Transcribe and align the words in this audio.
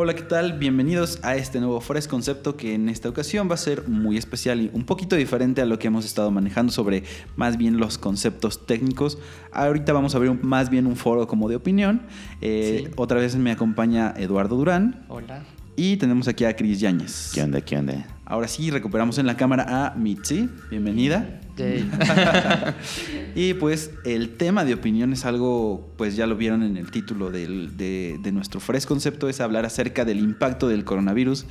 Hola, 0.00 0.14
¿qué 0.14 0.22
tal? 0.22 0.52
Bienvenidos 0.52 1.18
a 1.24 1.34
este 1.34 1.58
nuevo 1.58 1.80
Fresh 1.80 2.06
Concepto 2.06 2.56
que 2.56 2.72
en 2.72 2.88
esta 2.88 3.08
ocasión 3.08 3.50
va 3.50 3.54
a 3.54 3.56
ser 3.56 3.88
muy 3.88 4.16
especial 4.16 4.60
y 4.60 4.70
un 4.72 4.84
poquito 4.84 5.16
diferente 5.16 5.60
a 5.60 5.64
lo 5.66 5.80
que 5.80 5.88
hemos 5.88 6.04
estado 6.04 6.30
manejando 6.30 6.70
sobre 6.70 7.02
más 7.34 7.56
bien 7.56 7.78
los 7.78 7.98
conceptos 7.98 8.64
técnicos. 8.64 9.18
Ahorita 9.50 9.92
vamos 9.92 10.14
a 10.14 10.18
abrir 10.18 10.38
más 10.40 10.70
bien 10.70 10.86
un 10.86 10.94
foro 10.94 11.26
como 11.26 11.48
de 11.48 11.56
opinión. 11.56 12.02
Eh, 12.40 12.84
Sí. 12.86 12.92
Otra 12.94 13.18
vez 13.18 13.34
me 13.34 13.50
acompaña 13.50 14.14
Eduardo 14.16 14.54
Durán 14.54 15.04
Hola. 15.08 15.42
y 15.74 15.96
tenemos 15.96 16.28
aquí 16.28 16.44
a 16.44 16.54
Cris 16.54 16.78
Yáñez. 16.78 17.32
¿Qué 17.34 17.42
onda? 17.42 17.60
¿Qué 17.60 17.76
onda? 17.76 18.06
Ahora 18.24 18.46
sí, 18.46 18.70
recuperamos 18.70 19.18
en 19.18 19.26
la 19.26 19.36
cámara 19.36 19.64
a 19.86 19.96
Mitzi. 19.96 20.48
Bienvenida. 20.70 21.40
Yay. 21.58 21.90
Y 23.34 23.54
pues 23.54 23.90
el 24.04 24.30
tema 24.36 24.64
de 24.64 24.74
opinión 24.74 25.12
es 25.12 25.24
algo, 25.24 25.92
pues 25.96 26.16
ya 26.16 26.26
lo 26.26 26.36
vieron 26.36 26.62
en 26.62 26.76
el 26.76 26.90
título 26.90 27.30
del- 27.30 27.76
de, 27.76 28.18
de 28.20 28.32
nuestro 28.32 28.58
Fresh 28.60 28.86
Concepto, 28.86 29.28
es 29.28 29.40
hablar 29.40 29.64
acerca 29.64 30.04
del 30.04 30.18
impacto 30.18 30.66
del 30.68 30.84
coronavirus 30.84 31.46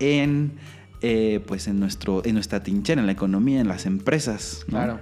en, 0.00 0.52
eh, 1.02 1.40
pues 1.46 1.68
en, 1.68 1.78
nuestro, 1.78 2.24
en 2.24 2.34
nuestra 2.34 2.62
trinchera, 2.62 3.00
en 3.00 3.06
la 3.06 3.12
economía, 3.12 3.60
en 3.60 3.68
las 3.68 3.86
empresas. 3.86 4.64
¿no? 4.68 4.78
Claro. 4.78 5.00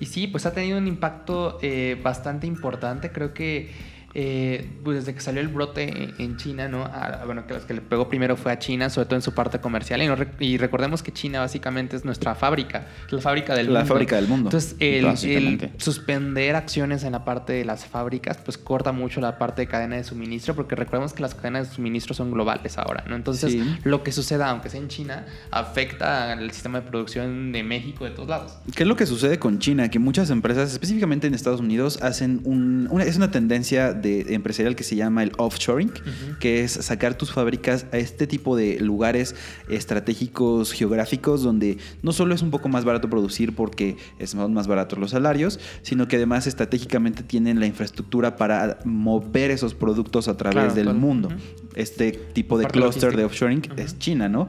Y 0.00 0.06
sí, 0.06 0.26
pues 0.28 0.46
ha 0.46 0.52
tenido 0.52 0.78
un 0.78 0.86
impacto 0.86 1.58
eh, 1.62 1.98
bastante 2.02 2.46
importante. 2.46 3.10
Creo 3.10 3.34
que 3.34 3.70
eh, 4.18 4.66
pues 4.82 4.96
desde 5.00 5.12
que 5.14 5.20
salió 5.20 5.42
el 5.42 5.48
brote 5.48 6.14
en- 6.18 6.36
China, 6.38 6.68
¿no? 6.68 6.88
Bueno, 7.26 7.46
que 7.46 7.52
los 7.54 7.64
que 7.64 7.74
le 7.74 7.80
pegó 7.82 8.08
primero 8.08 8.36
fue 8.36 8.50
a 8.50 8.58
China, 8.58 8.88
sobre 8.88 9.06
todo 9.06 9.16
en 9.16 9.22
su 9.22 9.34
parte 9.34 9.58
comercial. 9.58 10.00
Y, 10.02 10.06
no 10.06 10.16
rec- 10.16 10.40
y 10.40 10.56
recordemos 10.56 11.02
que 11.02 11.12
China 11.12 11.40
básicamente 11.40 11.96
es 11.96 12.04
nuestra 12.06 12.34
fábrica, 12.34 12.86
la 13.10 13.20
fábrica 13.20 13.54
del 13.54 13.66
La 13.72 13.80
mundo. 13.80 13.88
fábrica 13.94 14.16
del 14.16 14.26
mundo. 14.28 14.48
Entonces, 14.48 14.74
el, 14.80 15.70
suspender 15.76 16.56
acciones 16.56 17.04
en 17.04 17.12
la 17.12 17.24
parte 17.26 17.52
de 17.52 17.64
las 17.66 17.84
fábricas, 17.84 18.38
pues 18.44 18.56
corta 18.58 18.92
mucho 18.92 19.20
la 19.20 19.36
parte 19.38 19.62
de 19.62 19.68
cadena 19.68 19.96
de 19.96 20.04
suministro, 20.04 20.54
porque 20.54 20.74
recordemos 20.76 21.12
que 21.12 21.20
las 21.22 21.34
cadenas 21.34 21.68
de 21.68 21.74
suministro 21.74 22.14
son 22.14 22.30
globales 22.30 22.78
ahora, 22.78 23.04
¿no? 23.08 23.16
Entonces, 23.16 23.52
Sí. 23.52 23.76
lo 23.84 24.02
que 24.02 24.12
suceda, 24.12 24.48
aunque 24.50 24.70
sea 24.70 24.80
en 24.80 24.88
China, 24.88 25.26
afecta 25.50 26.32
al 26.32 26.50
sistema 26.52 26.80
de 26.80 26.88
producción 26.88 27.52
de 27.52 27.62
México, 27.62 28.04
de 28.04 28.10
todos 28.12 28.28
lados. 28.28 28.58
¿Qué 28.74 28.82
es 28.84 28.88
lo 28.88 28.96
que 28.96 29.04
sucede 29.06 29.38
con 29.38 29.58
China? 29.58 29.90
Que 29.90 29.98
muchas 29.98 30.30
empresas, 30.30 30.72
específicamente 30.72 31.26
en 31.26 31.34
Estados 31.34 31.60
Unidos, 31.60 31.98
hacen 32.02 32.40
un, 32.44 32.88
una, 32.90 33.04
es 33.04 33.16
una 33.16 33.30
tendencia 33.30 33.92
de 33.92 34.05
empresarial 34.28 34.76
que 34.76 34.84
se 34.84 34.96
llama 34.96 35.22
el 35.22 35.32
offshoring, 35.36 35.92
que 36.40 36.62
es 36.64 36.72
sacar 36.72 37.16
tus 37.16 37.32
fábricas 37.32 37.86
a 37.92 37.98
este 37.98 38.26
tipo 38.26 38.56
de 38.56 38.80
lugares 38.80 39.34
estratégicos 39.68 40.72
geográficos 40.72 41.42
donde 41.42 41.78
no 42.02 42.12
solo 42.12 42.34
es 42.34 42.42
un 42.42 42.50
poco 42.50 42.68
más 42.68 42.84
barato 42.84 43.08
producir 43.08 43.54
porque 43.54 43.96
son 44.24 44.52
más 44.52 44.66
baratos 44.66 44.98
los 44.98 45.10
salarios, 45.10 45.60
sino 45.82 46.08
que 46.08 46.16
además 46.16 46.46
estratégicamente 46.46 47.22
tienen 47.22 47.60
la 47.60 47.66
infraestructura 47.66 48.36
para 48.36 48.78
mover 48.84 49.50
esos 49.50 49.74
productos 49.74 50.28
a 50.28 50.36
través 50.36 50.56
Claro, 50.56 50.74
del 50.74 50.94
mundo. 50.94 51.28
Este 51.74 52.12
tipo 52.12 52.56
de 52.56 52.64
Parte 52.64 52.78
clúster 52.78 53.16
de 53.16 53.24
offshoring 53.24 53.62
es 53.76 53.98
China, 53.98 54.28
¿no? 54.28 54.48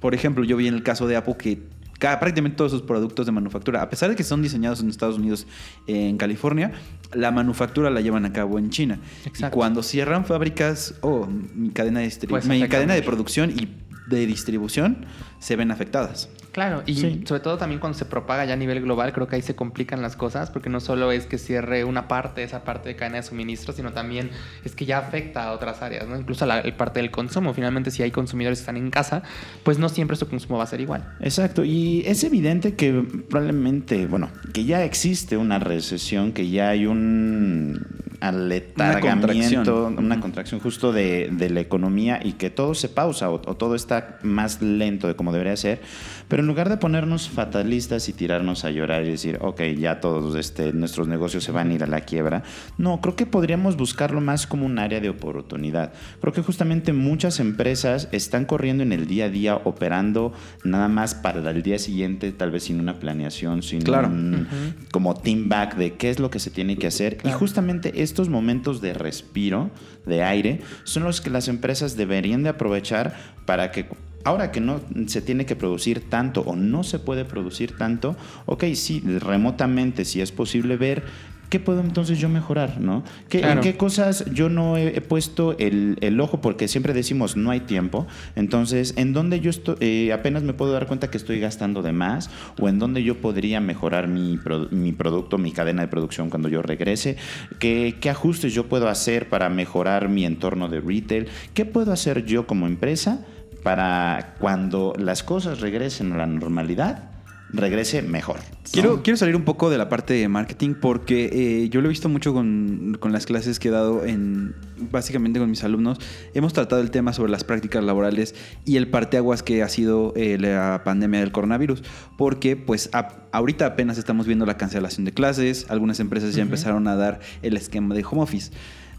Por 0.00 0.14
ejemplo, 0.14 0.44
yo 0.44 0.56
vi 0.56 0.68
en 0.68 0.74
el 0.74 0.82
caso 0.82 1.06
de 1.06 1.16
Apple 1.16 1.36
que 1.38 1.58
prácticamente 1.98 2.56
todos 2.56 2.72
sus 2.72 2.82
productos 2.82 3.26
de 3.26 3.32
manufactura, 3.32 3.82
a 3.82 3.90
pesar 3.90 4.10
de 4.10 4.16
que 4.16 4.24
son 4.24 4.42
diseñados 4.42 4.80
en 4.80 4.88
Estados 4.88 5.18
Unidos, 5.18 5.46
en 5.86 6.16
California, 6.16 6.72
la 7.12 7.30
manufactura 7.30 7.90
la 7.90 8.00
llevan 8.00 8.24
a 8.24 8.32
cabo 8.32 8.58
en 8.58 8.70
China. 8.70 9.00
Exacto. 9.24 9.56
Y 9.56 9.58
cuando 9.58 9.82
cierran 9.82 10.24
fábricas 10.24 10.94
o 11.00 11.26
mi 11.26 11.70
cadena 11.70 12.00
de 12.00 12.10
Pues 12.28 12.46
mi 12.46 12.66
cadena 12.68 12.94
de 12.94 13.02
producción 13.02 13.50
y 13.50 13.68
de 14.08 14.26
distribución 14.26 15.06
se 15.38 15.56
ven 15.56 15.70
afectadas. 15.70 16.30
Claro, 16.58 16.82
y 16.86 16.94
Sí. 16.96 17.22
sobre 17.24 17.40
todo 17.40 17.56
también 17.56 17.78
cuando 17.78 17.96
se 17.96 18.04
propaga 18.04 18.44
ya 18.44 18.54
a 18.54 18.56
nivel 18.56 18.80
global, 18.80 19.12
creo 19.12 19.28
que 19.28 19.36
ahí 19.36 19.42
se 19.42 19.54
complican 19.54 20.02
las 20.02 20.16
cosas, 20.16 20.50
porque 20.50 20.68
no 20.68 20.80
solo 20.80 21.12
es 21.12 21.24
que 21.26 21.38
cierre 21.38 21.84
una 21.84 22.08
parte, 22.08 22.42
esa 22.42 22.64
parte 22.64 22.88
de 22.88 22.96
cadena 22.96 23.18
de 23.18 23.22
suministro, 23.22 23.72
sino 23.72 23.92
también 23.92 24.30
es 24.64 24.74
que 24.74 24.84
ya 24.84 24.98
afecta 24.98 25.44
a 25.44 25.52
otras 25.52 25.82
áreas, 25.82 26.08
¿no? 26.08 26.18
Incluso 26.18 26.42
a 26.46 26.48
la 26.48 26.58
el 26.58 26.72
parte 26.74 26.98
del 26.98 27.12
consumo. 27.12 27.54
Finalmente, 27.54 27.92
si 27.92 28.02
hay 28.02 28.10
consumidores 28.10 28.58
que 28.58 28.62
están 28.62 28.76
en 28.76 28.90
casa, 28.90 29.22
pues 29.62 29.78
no 29.78 29.88
siempre 29.88 30.16
su 30.16 30.28
consumo 30.28 30.58
va 30.58 30.64
a 30.64 30.66
ser 30.66 30.80
igual. 30.80 31.14
Exacto, 31.20 31.62
y 31.62 32.02
es 32.06 32.24
evidente 32.24 32.74
que 32.74 33.04
probablemente, 33.30 34.08
bueno, 34.08 34.28
que 34.52 34.64
ya 34.64 34.82
existe 34.82 35.36
una 35.36 35.60
recesión, 35.60 36.32
que 36.32 36.50
ya 36.50 36.70
hay 36.70 36.86
un 36.86 37.86
aletargamiento, 38.20 39.74
contracción. 39.84 39.98
una 40.04 40.20
contracción 40.20 40.60
justo 40.60 40.92
de, 40.92 41.28
de 41.32 41.50
la 41.50 41.60
economía 41.60 42.20
y 42.22 42.32
que 42.32 42.50
todo 42.50 42.74
se 42.74 42.88
pausa 42.88 43.30
o, 43.30 43.34
o 43.34 43.56
todo 43.56 43.74
está 43.74 44.18
más 44.22 44.60
lento 44.62 45.06
de 45.08 45.16
como 45.16 45.32
debería 45.32 45.56
ser. 45.56 45.80
Pero 46.28 46.42
en 46.42 46.46
lugar 46.46 46.68
de 46.68 46.76
ponernos 46.76 47.28
fatalistas 47.28 48.08
y 48.08 48.12
tirarnos 48.12 48.64
a 48.64 48.70
llorar 48.70 49.04
y 49.04 49.08
decir, 49.10 49.38
ok, 49.40 49.62
ya 49.78 50.00
todos 50.00 50.36
este, 50.36 50.72
nuestros 50.72 51.08
negocios 51.08 51.44
se 51.44 51.52
van 51.52 51.70
a 51.70 51.74
ir 51.74 51.82
a 51.82 51.86
la 51.86 52.02
quiebra, 52.02 52.42
no, 52.76 53.00
creo 53.00 53.16
que 53.16 53.24
podríamos 53.26 53.76
buscarlo 53.76 54.20
más 54.20 54.46
como 54.46 54.66
un 54.66 54.78
área 54.78 55.00
de 55.00 55.08
oportunidad. 55.08 55.92
Creo 56.20 56.32
que 56.32 56.42
justamente 56.42 56.92
muchas 56.92 57.40
empresas 57.40 58.08
están 58.12 58.44
corriendo 58.44 58.82
en 58.82 58.92
el 58.92 59.06
día 59.06 59.26
a 59.26 59.28
día, 59.30 59.56
operando 59.56 60.32
nada 60.64 60.88
más 60.88 61.14
para 61.14 61.38
el 61.50 61.62
día 61.62 61.78
siguiente, 61.78 62.30
tal 62.32 62.50
vez 62.50 62.64
sin 62.64 62.78
una 62.80 62.98
planeación, 62.98 63.62
sin 63.62 63.80
Claro. 63.82 64.08
un 64.08 64.34
Ujú. 64.34 64.86
como 64.90 65.14
team 65.14 65.48
back 65.48 65.76
de 65.76 65.94
qué 65.94 66.10
es 66.10 66.18
lo 66.18 66.30
que 66.30 66.38
se 66.40 66.50
tiene 66.50 66.76
que 66.76 66.86
hacer. 66.88 67.16
Claro. 67.16 67.34
Y 67.36 67.38
justamente 67.38 68.02
estos 68.08 68.28
momentos 68.28 68.80
de 68.80 68.94
respiro, 68.94 69.70
de 70.06 70.22
aire, 70.22 70.60
son 70.84 71.04
los 71.04 71.20
que 71.20 71.30
las 71.30 71.48
empresas 71.48 71.96
deberían 71.96 72.42
de 72.42 72.48
aprovechar 72.48 73.14
para 73.46 73.70
que 73.70 73.86
ahora 74.24 74.50
que 74.50 74.60
no 74.60 74.80
se 75.06 75.22
tiene 75.22 75.46
que 75.46 75.56
producir 75.56 76.10
tanto 76.10 76.40
o 76.42 76.56
no 76.56 76.82
se 76.84 76.98
puede 76.98 77.24
producir 77.24 77.76
tanto, 77.76 78.16
ok, 78.46 78.64
sí, 78.74 79.00
remotamente, 79.00 80.04
si 80.04 80.20
es 80.20 80.32
posible 80.32 80.76
ver. 80.76 81.04
¿Qué 81.48 81.58
puedo 81.60 81.80
entonces 81.80 82.18
yo 82.18 82.28
mejorar? 82.28 82.80
¿no? 82.80 83.04
¿Qué, 83.28 83.38
Claro. 83.40 83.60
¿En 83.60 83.60
qué 83.62 83.76
cosas 83.76 84.24
yo 84.34 84.48
no 84.50 84.76
he, 84.76 84.96
he 84.96 85.00
puesto 85.00 85.56
el, 85.58 85.96
el 86.02 86.20
ojo? 86.20 86.40
Porque 86.40 86.68
siempre 86.68 86.92
decimos 86.92 87.36
no 87.36 87.50
hay 87.50 87.60
tiempo. 87.60 88.06
Entonces, 88.36 88.94
¿en 88.96 89.12
dónde 89.14 89.40
yo 89.40 89.48
estoy, 89.50 89.76
eh, 89.80 90.12
apenas 90.12 90.42
me 90.42 90.52
puedo 90.52 90.72
dar 90.72 90.86
cuenta 90.86 91.10
que 91.10 91.16
estoy 91.16 91.40
gastando 91.40 91.80
de 91.82 91.92
más? 91.92 92.30
¿O 92.60 92.68
en 92.68 92.78
dónde 92.78 93.02
yo 93.02 93.16
podría 93.20 93.60
mejorar 93.60 94.08
mi, 94.08 94.36
pro- 94.36 94.68
mi 94.70 94.92
producto, 94.92 95.38
mi 95.38 95.52
cadena 95.52 95.82
de 95.82 95.88
producción 95.88 96.28
cuando 96.28 96.48
yo 96.48 96.60
regrese? 96.60 97.16
¿Qué, 97.58 97.96
¿Qué 98.00 98.10
ajustes 98.10 98.52
yo 98.52 98.66
puedo 98.66 98.88
hacer 98.88 99.28
para 99.28 99.48
mejorar 99.48 100.08
mi 100.08 100.24
entorno 100.26 100.68
de 100.68 100.80
retail? 100.80 101.28
¿Qué 101.54 101.64
puedo 101.64 101.92
hacer 101.92 102.24
yo 102.26 102.46
como 102.46 102.66
empresa 102.66 103.24
para 103.62 104.34
cuando 104.38 104.92
las 104.98 105.22
cosas 105.22 105.60
regresen 105.60 106.12
a 106.12 106.18
la 106.18 106.26
normalidad, 106.26 107.07
regrese 107.50 108.02
mejor? 108.02 108.36
¿no? 108.38 108.58
Quiero, 108.70 109.02
quiero 109.02 109.16
salir 109.16 109.34
un 109.36 109.44
poco 109.44 109.70
de 109.70 109.78
la 109.78 109.88
parte 109.88 110.14
de 110.14 110.28
marketing 110.28 110.74
porque 110.80 111.30
eh, 111.64 111.68
yo 111.70 111.80
lo 111.80 111.86
he 111.86 111.90
visto 111.90 112.08
mucho 112.08 112.32
con, 112.34 112.96
con 113.00 113.12
las 113.12 113.24
clases 113.26 113.58
que 113.58 113.68
he 113.68 113.70
dado 113.70 114.04
en 114.04 114.54
básicamente 114.90 115.38
con 115.38 115.48
mis 115.48 115.64
alumnos. 115.64 115.98
Hemos 116.34 116.52
tratado 116.52 116.82
el 116.82 116.90
tema 116.90 117.12
sobre 117.12 117.30
las 117.32 117.44
prácticas 117.44 117.82
laborales 117.82 118.34
y 118.64 118.76
el 118.76 118.88
parteaguas 118.88 119.42
que 119.42 119.62
ha 119.62 119.68
sido 119.68 120.12
eh, 120.16 120.36
la 120.38 120.82
pandemia 120.84 121.20
del 121.20 121.32
coronavirus. 121.32 121.82
Porque 122.18 122.56
pues 122.56 122.90
a- 122.92 123.22
ahorita 123.32 123.64
apenas 123.66 123.96
estamos 123.98 124.26
viendo 124.26 124.44
la 124.44 124.56
cancelación 124.58 125.04
de 125.06 125.12
clases, 125.12 125.66
algunas 125.70 126.00
empresas 126.00 126.34
ya 126.34 126.42
empezaron 126.42 126.86
a 126.88 126.96
dar 126.96 127.20
el 127.42 127.56
esquema 127.56 127.94
de 127.94 128.04
home 128.04 128.22
office. 128.22 128.50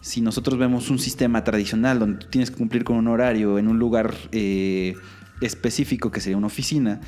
Si 0.02 0.22
nosotros 0.22 0.58
vemos 0.58 0.90
un 0.90 0.98
sistema 0.98 1.44
tradicional 1.44 2.00
donde 2.00 2.20
tú 2.20 2.28
tienes 2.30 2.50
que 2.50 2.58
cumplir 2.58 2.84
con 2.86 2.96
un 2.96 3.08
horario 3.10 3.60
en 3.60 3.68
un 3.68 3.78
lugar 3.80 4.14
eh, 4.32 4.96
específico 5.42 6.12
que 6.12 6.20
sería 6.22 6.38
una 6.38 6.48
oficina 6.48 7.00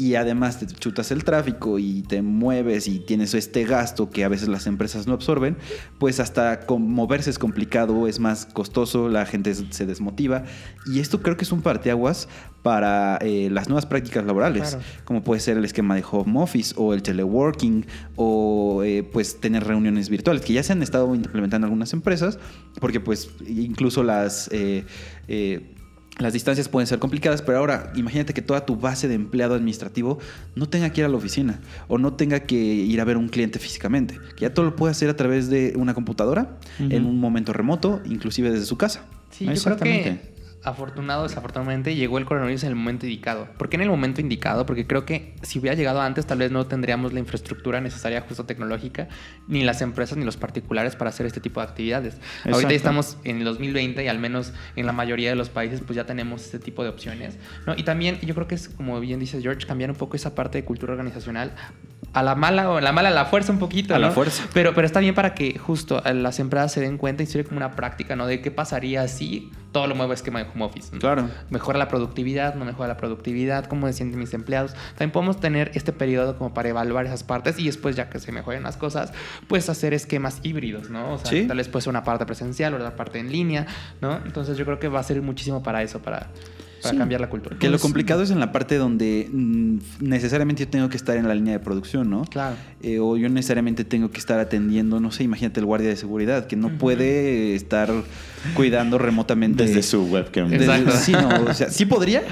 y 0.00 0.14
además 0.14 0.58
te 0.58 0.66
chutas 0.66 1.10
el 1.10 1.24
tráfico 1.24 1.78
y 1.78 2.00
te 2.02 2.22
mueves 2.22 2.88
y 2.88 3.00
tienes 3.00 3.34
este 3.34 3.64
gasto 3.64 4.08
que 4.08 4.24
a 4.24 4.28
veces 4.28 4.48
las 4.48 4.66
empresas 4.66 5.06
no 5.06 5.12
absorben, 5.12 5.58
pues 5.98 6.20
hasta 6.20 6.60
moverse 6.78 7.28
es 7.28 7.38
complicado, 7.38 8.06
es 8.08 8.18
más 8.18 8.46
costoso, 8.46 9.08
la 9.10 9.26
gente 9.26 9.54
se- 9.54 9.84
desmotiva 9.86 10.44
y 10.86 11.00
esto 11.00 11.20
creo 11.20 11.36
que 11.36 11.44
es 11.44 11.52
un 11.52 11.60
parteaguas 11.60 12.28
para 12.62 13.18
eh, 13.20 13.48
las 13.50 13.68
nuevas 13.68 13.84
prácticas 13.86 14.24
laborales, 14.24 14.70
Claro. 14.70 14.84
como 15.04 15.22
puede 15.24 15.40
ser 15.40 15.56
el 15.58 15.64
esquema 15.64 15.94
de 15.96 16.04
home 16.10 16.40
office 16.42 16.74
o 16.78 16.94
el 16.94 17.02
teleworking 17.02 17.84
o 18.16 18.82
eh, 18.84 19.02
pues 19.02 19.38
tener 19.40 19.64
reuniones 19.64 20.08
virtuales 20.08 20.42
que 20.44 20.52
ya 20.54 20.62
se 20.62 20.72
han 20.72 20.82
estado 20.82 21.14
implementando 21.14 21.66
en 21.66 21.70
algunas 21.72 21.92
empresas 21.92 22.38
porque 22.80 23.00
pues 23.00 23.30
incluso 23.46 24.02
las 24.02 24.48
eh, 24.52 24.84
eh, 25.28 25.74
las 26.20 26.32
distancias 26.32 26.68
pueden 26.68 26.86
ser 26.86 26.98
complicadas, 26.98 27.42
pero 27.42 27.58
ahora 27.58 27.92
imagínate 27.96 28.34
que 28.34 28.42
toda 28.42 28.66
tu 28.66 28.76
base 28.76 29.08
de 29.08 29.14
empleado 29.14 29.54
administrativo 29.54 30.18
no 30.54 30.68
tenga 30.68 30.90
que 30.90 31.00
ir 31.00 31.04
a 31.04 31.08
la 31.08 31.16
oficina 31.16 31.60
o 31.88 31.98
no 31.98 32.14
tenga 32.14 32.40
que 32.40 32.56
ir 32.56 33.00
a 33.00 33.04
ver 33.04 33.16
un 33.16 33.28
cliente 33.28 33.58
físicamente, 33.58 34.18
que 34.36 34.42
ya 34.42 34.54
todo 34.54 34.66
lo 34.66 34.76
puede 34.76 34.92
hacer 34.92 35.08
a 35.08 35.16
través 35.16 35.48
de 35.48 35.72
una 35.76 35.94
computadora 35.94 36.58
en 36.78 37.06
un 37.06 37.18
momento 37.18 37.52
remoto, 37.52 38.00
inclusive 38.04 38.50
desde 38.50 38.66
su 38.66 38.76
casa. 38.76 39.04
Sí, 39.30 39.44
yo 39.44 39.52
creo 39.52 39.76
que 39.76 40.00
Exactamente. 40.00 40.29
Afortunado 40.62 41.22
desafortunadamente 41.22 41.94
llegó 41.94 42.18
el 42.18 42.24
coronavirus 42.24 42.64
en 42.64 42.70
el 42.70 42.76
momento 42.76 43.06
indicado. 43.06 43.48
¿Por 43.56 43.68
qué 43.68 43.76
en 43.76 43.82
el 43.82 43.88
momento 43.88 44.20
indicado? 44.20 44.66
Porque 44.66 44.86
creo 44.86 45.06
que 45.06 45.34
si 45.42 45.58
hubiera 45.58 45.76
llegado 45.76 46.00
antes, 46.00 46.26
tal 46.26 46.38
vez 46.38 46.50
no 46.50 46.66
tendríamos 46.66 47.12
la 47.12 47.20
infraestructura 47.20 47.80
necesaria, 47.80 48.20
justo 48.20 48.44
tecnológica, 48.44 49.08
ni 49.48 49.64
las 49.64 49.80
empresas 49.80 50.18
ni 50.18 50.24
los 50.24 50.36
particulares 50.36 50.96
para 50.96 51.10
hacer 51.10 51.26
este 51.26 51.40
tipo 51.40 51.60
de 51.60 51.66
actividades. 51.66 52.14
Ahorita 52.14 52.48
Exacto. 52.48 52.68
ya 52.70 52.76
estamos 52.76 53.16
en 53.24 53.38
el 53.38 53.44
2020 53.44 54.04
y 54.04 54.08
al 54.08 54.18
menos 54.18 54.52
en 54.76 54.86
la 54.86 54.92
mayoría 54.92 55.30
de 55.30 55.36
los 55.36 55.48
países 55.48 55.80
pues 55.80 55.96
ya 55.96 56.04
tenemos 56.04 56.44
este 56.44 56.58
tipo 56.58 56.82
de 56.82 56.90
opciones. 56.90 57.38
¿no? 57.66 57.74
Y 57.76 57.82
también 57.82 58.18
yo 58.20 58.34
creo 58.34 58.46
que 58.46 58.54
es, 58.54 58.68
como 58.68 59.00
bien 59.00 59.20
dice 59.20 59.40
George, 59.40 59.66
cambiar 59.66 59.90
un 59.90 59.96
poco 59.96 60.16
esa 60.16 60.34
parte 60.34 60.58
de 60.58 60.64
cultura 60.64 60.92
organizacional 60.92 61.52
a 62.12 62.22
la 62.22 62.34
mala 62.34 62.70
o 62.70 62.76
a 62.78 62.80
la 62.80 62.92
mala 62.92 63.08
a 63.08 63.12
la 63.12 63.24
fuerza 63.26 63.52
un 63.52 63.58
poquito. 63.58 63.94
A 63.94 63.98
la 63.98 64.10
fuerza. 64.10 64.44
Pero, 64.52 64.74
pero 64.74 64.86
está 64.86 65.00
bien 65.00 65.14
para 65.14 65.34
que 65.34 65.58
justo 65.58 66.02
eh, 66.04 66.12
las 66.14 66.40
empresas 66.40 66.72
se 66.72 66.80
den 66.80 66.98
cuenta 66.98 67.22
y 67.22 67.26
sirve 67.26 67.44
como 67.44 67.58
una 67.58 67.72
práctica, 67.72 68.16
¿no? 68.16 68.26
De 68.26 68.40
qué 68.40 68.50
pasaría 68.50 69.06
si 69.08 69.50
todo 69.70 69.86
lo 69.86 69.94
muevo 69.94 70.10
a 70.10 70.14
esquema 70.14 70.42
de 70.42 70.50
home 70.52 70.64
office. 70.64 70.90
¿no? 70.92 70.98
Claro. 70.98 71.28
Mejora 71.50 71.78
la 71.78 71.86
productividad, 71.86 72.56
no 72.56 72.64
mejora 72.64 72.88
la 72.88 72.96
productividad, 72.96 73.66
cómo 73.66 73.86
se 73.86 73.92
sienten 73.92 74.18
mis 74.18 74.34
empleados. 74.34 74.74
También 74.90 75.12
podemos 75.12 75.38
tener 75.38 75.70
este 75.74 75.92
periodo 75.92 76.36
como 76.36 76.52
para 76.52 76.68
evaluar 76.70 77.06
esas 77.06 77.22
partes 77.22 77.58
y 77.60 77.66
después, 77.66 77.94
ya 77.94 78.08
que 78.10 78.18
se 78.18 78.32
mejoren 78.32 78.64
las 78.64 78.76
cosas, 78.76 79.12
pues 79.46 79.68
hacer 79.68 79.94
esquemas 79.94 80.40
híbridos, 80.42 80.90
¿no? 80.90 81.12
O 81.14 81.18
sea, 81.18 81.30
Sí. 81.30 81.46
tal 81.46 81.58
vez 81.58 81.68
puede 81.68 81.82
ser 81.82 81.90
una 81.90 82.02
parte 82.02 82.26
presencial 82.26 82.74
o 82.74 82.78
la 82.78 82.96
parte 82.96 83.20
en 83.20 83.30
línea, 83.30 83.66
¿no? 84.00 84.16
Entonces 84.26 84.56
yo 84.56 84.64
creo 84.64 84.80
que 84.80 84.88
va 84.88 84.98
a 84.98 85.02
servir 85.04 85.22
muchísimo 85.22 85.62
para 85.62 85.82
eso, 85.84 86.00
para, 86.02 86.26
para 86.82 86.92
Sí. 86.92 86.98
cambiar 86.98 87.20
la 87.20 87.28
cultura. 87.28 87.56
Que 87.58 87.66
lo 87.68 87.72
Pues- 87.72 87.82
complicado 87.82 88.22
es 88.22 88.30
en 88.30 88.40
la 88.40 88.52
parte 88.52 88.76
donde 88.76 89.28
mm, 89.32 89.78
necesariamente 90.00 90.64
yo 90.64 90.68
tengo 90.70 90.88
que 90.88 90.96
estar 90.96 91.16
en 91.16 91.26
la 91.28 91.34
línea 91.34 91.52
de 91.52 91.60
producción, 91.60 92.08
¿no? 92.10 92.24
Claro. 92.24 92.56
Eh, 92.82 92.98
o 92.98 93.16
yo 93.16 93.28
necesariamente 93.28 93.84
tengo 93.84 94.10
que 94.10 94.18
estar 94.18 94.38
atendiendo, 94.40 95.00
no 95.00 95.10
sé, 95.12 95.24
imagínate 95.24 95.60
el 95.60 95.66
guardia 95.66 95.88
de 95.88 95.96
seguridad, 95.96 96.46
que 96.46 96.56
no 96.56 96.70
puede 96.78 97.54
estar 97.54 97.90
cuidando 98.54 98.98
remotamente. 98.98 99.64
Desde 99.66 99.82
su 99.82 100.04
webcam. 100.04 100.48
desde- 100.50 100.64
Exacto. 100.64 100.92
sí, 100.98 101.12
no, 101.12 101.28
o 101.50 101.54
sea, 101.54 101.70
sí 101.70 101.84
podría, 101.86 102.22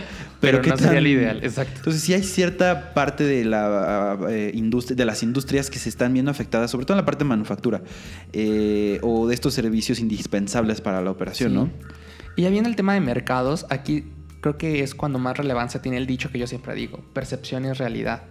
pero, 0.41 0.59
Pero 0.59 0.62
¿qué 0.62 0.71
no 0.71 0.77
sería 0.79 1.00
lo 1.00 1.09
ideal, 1.09 1.41
exacto. 1.43 1.73
Entonces 1.79 2.00
sí 2.03 2.15
hay 2.15 2.23
cierta 2.23 2.95
parte 2.95 3.25
de 3.25 3.45
la 3.45 4.17
eh, 4.31 4.53
industria, 4.55 4.95
de 4.97 5.05
las 5.05 5.23
industrias 5.25 5.69
que 5.69 5.79
se 5.81 5.89
están 5.89 6.12
viendo 6.12 6.31
afectadas, 6.31 6.71
sobre 6.71 6.87
todo 6.87 6.95
en 6.97 7.03
la 7.03 7.05
parte 7.05 7.25
de 7.25 7.29
manufactura 7.29 7.83
eh, 8.33 8.99
o 9.03 9.27
de 9.27 9.35
estos 9.35 9.55
servicios 9.55 10.00
indispensables 10.00 10.81
para 10.81 11.03
la 11.03 11.11
operación, 11.11 11.50
Sí. 11.50 11.55
¿no? 11.56 11.71
Y 12.37 12.43
ya 12.43 12.50
viene 12.50 12.69
el 12.69 12.77
tema 12.77 12.95
de 12.95 13.00
mercados, 13.00 13.67
aquí 13.69 14.05
creo 14.40 14.58
que 14.58 14.82
es 14.82 14.94
cuando 14.94 15.19
más 15.19 15.37
relevancia 15.37 15.82
tiene 15.82 15.99
el 15.99 16.06
dicho 16.06 16.31
que 16.31 16.38
yo 16.38 16.46
siempre 16.46 16.75
digo, 16.75 17.00
percepción 17.12 17.64
es 17.64 17.79
realidad. 17.79 18.23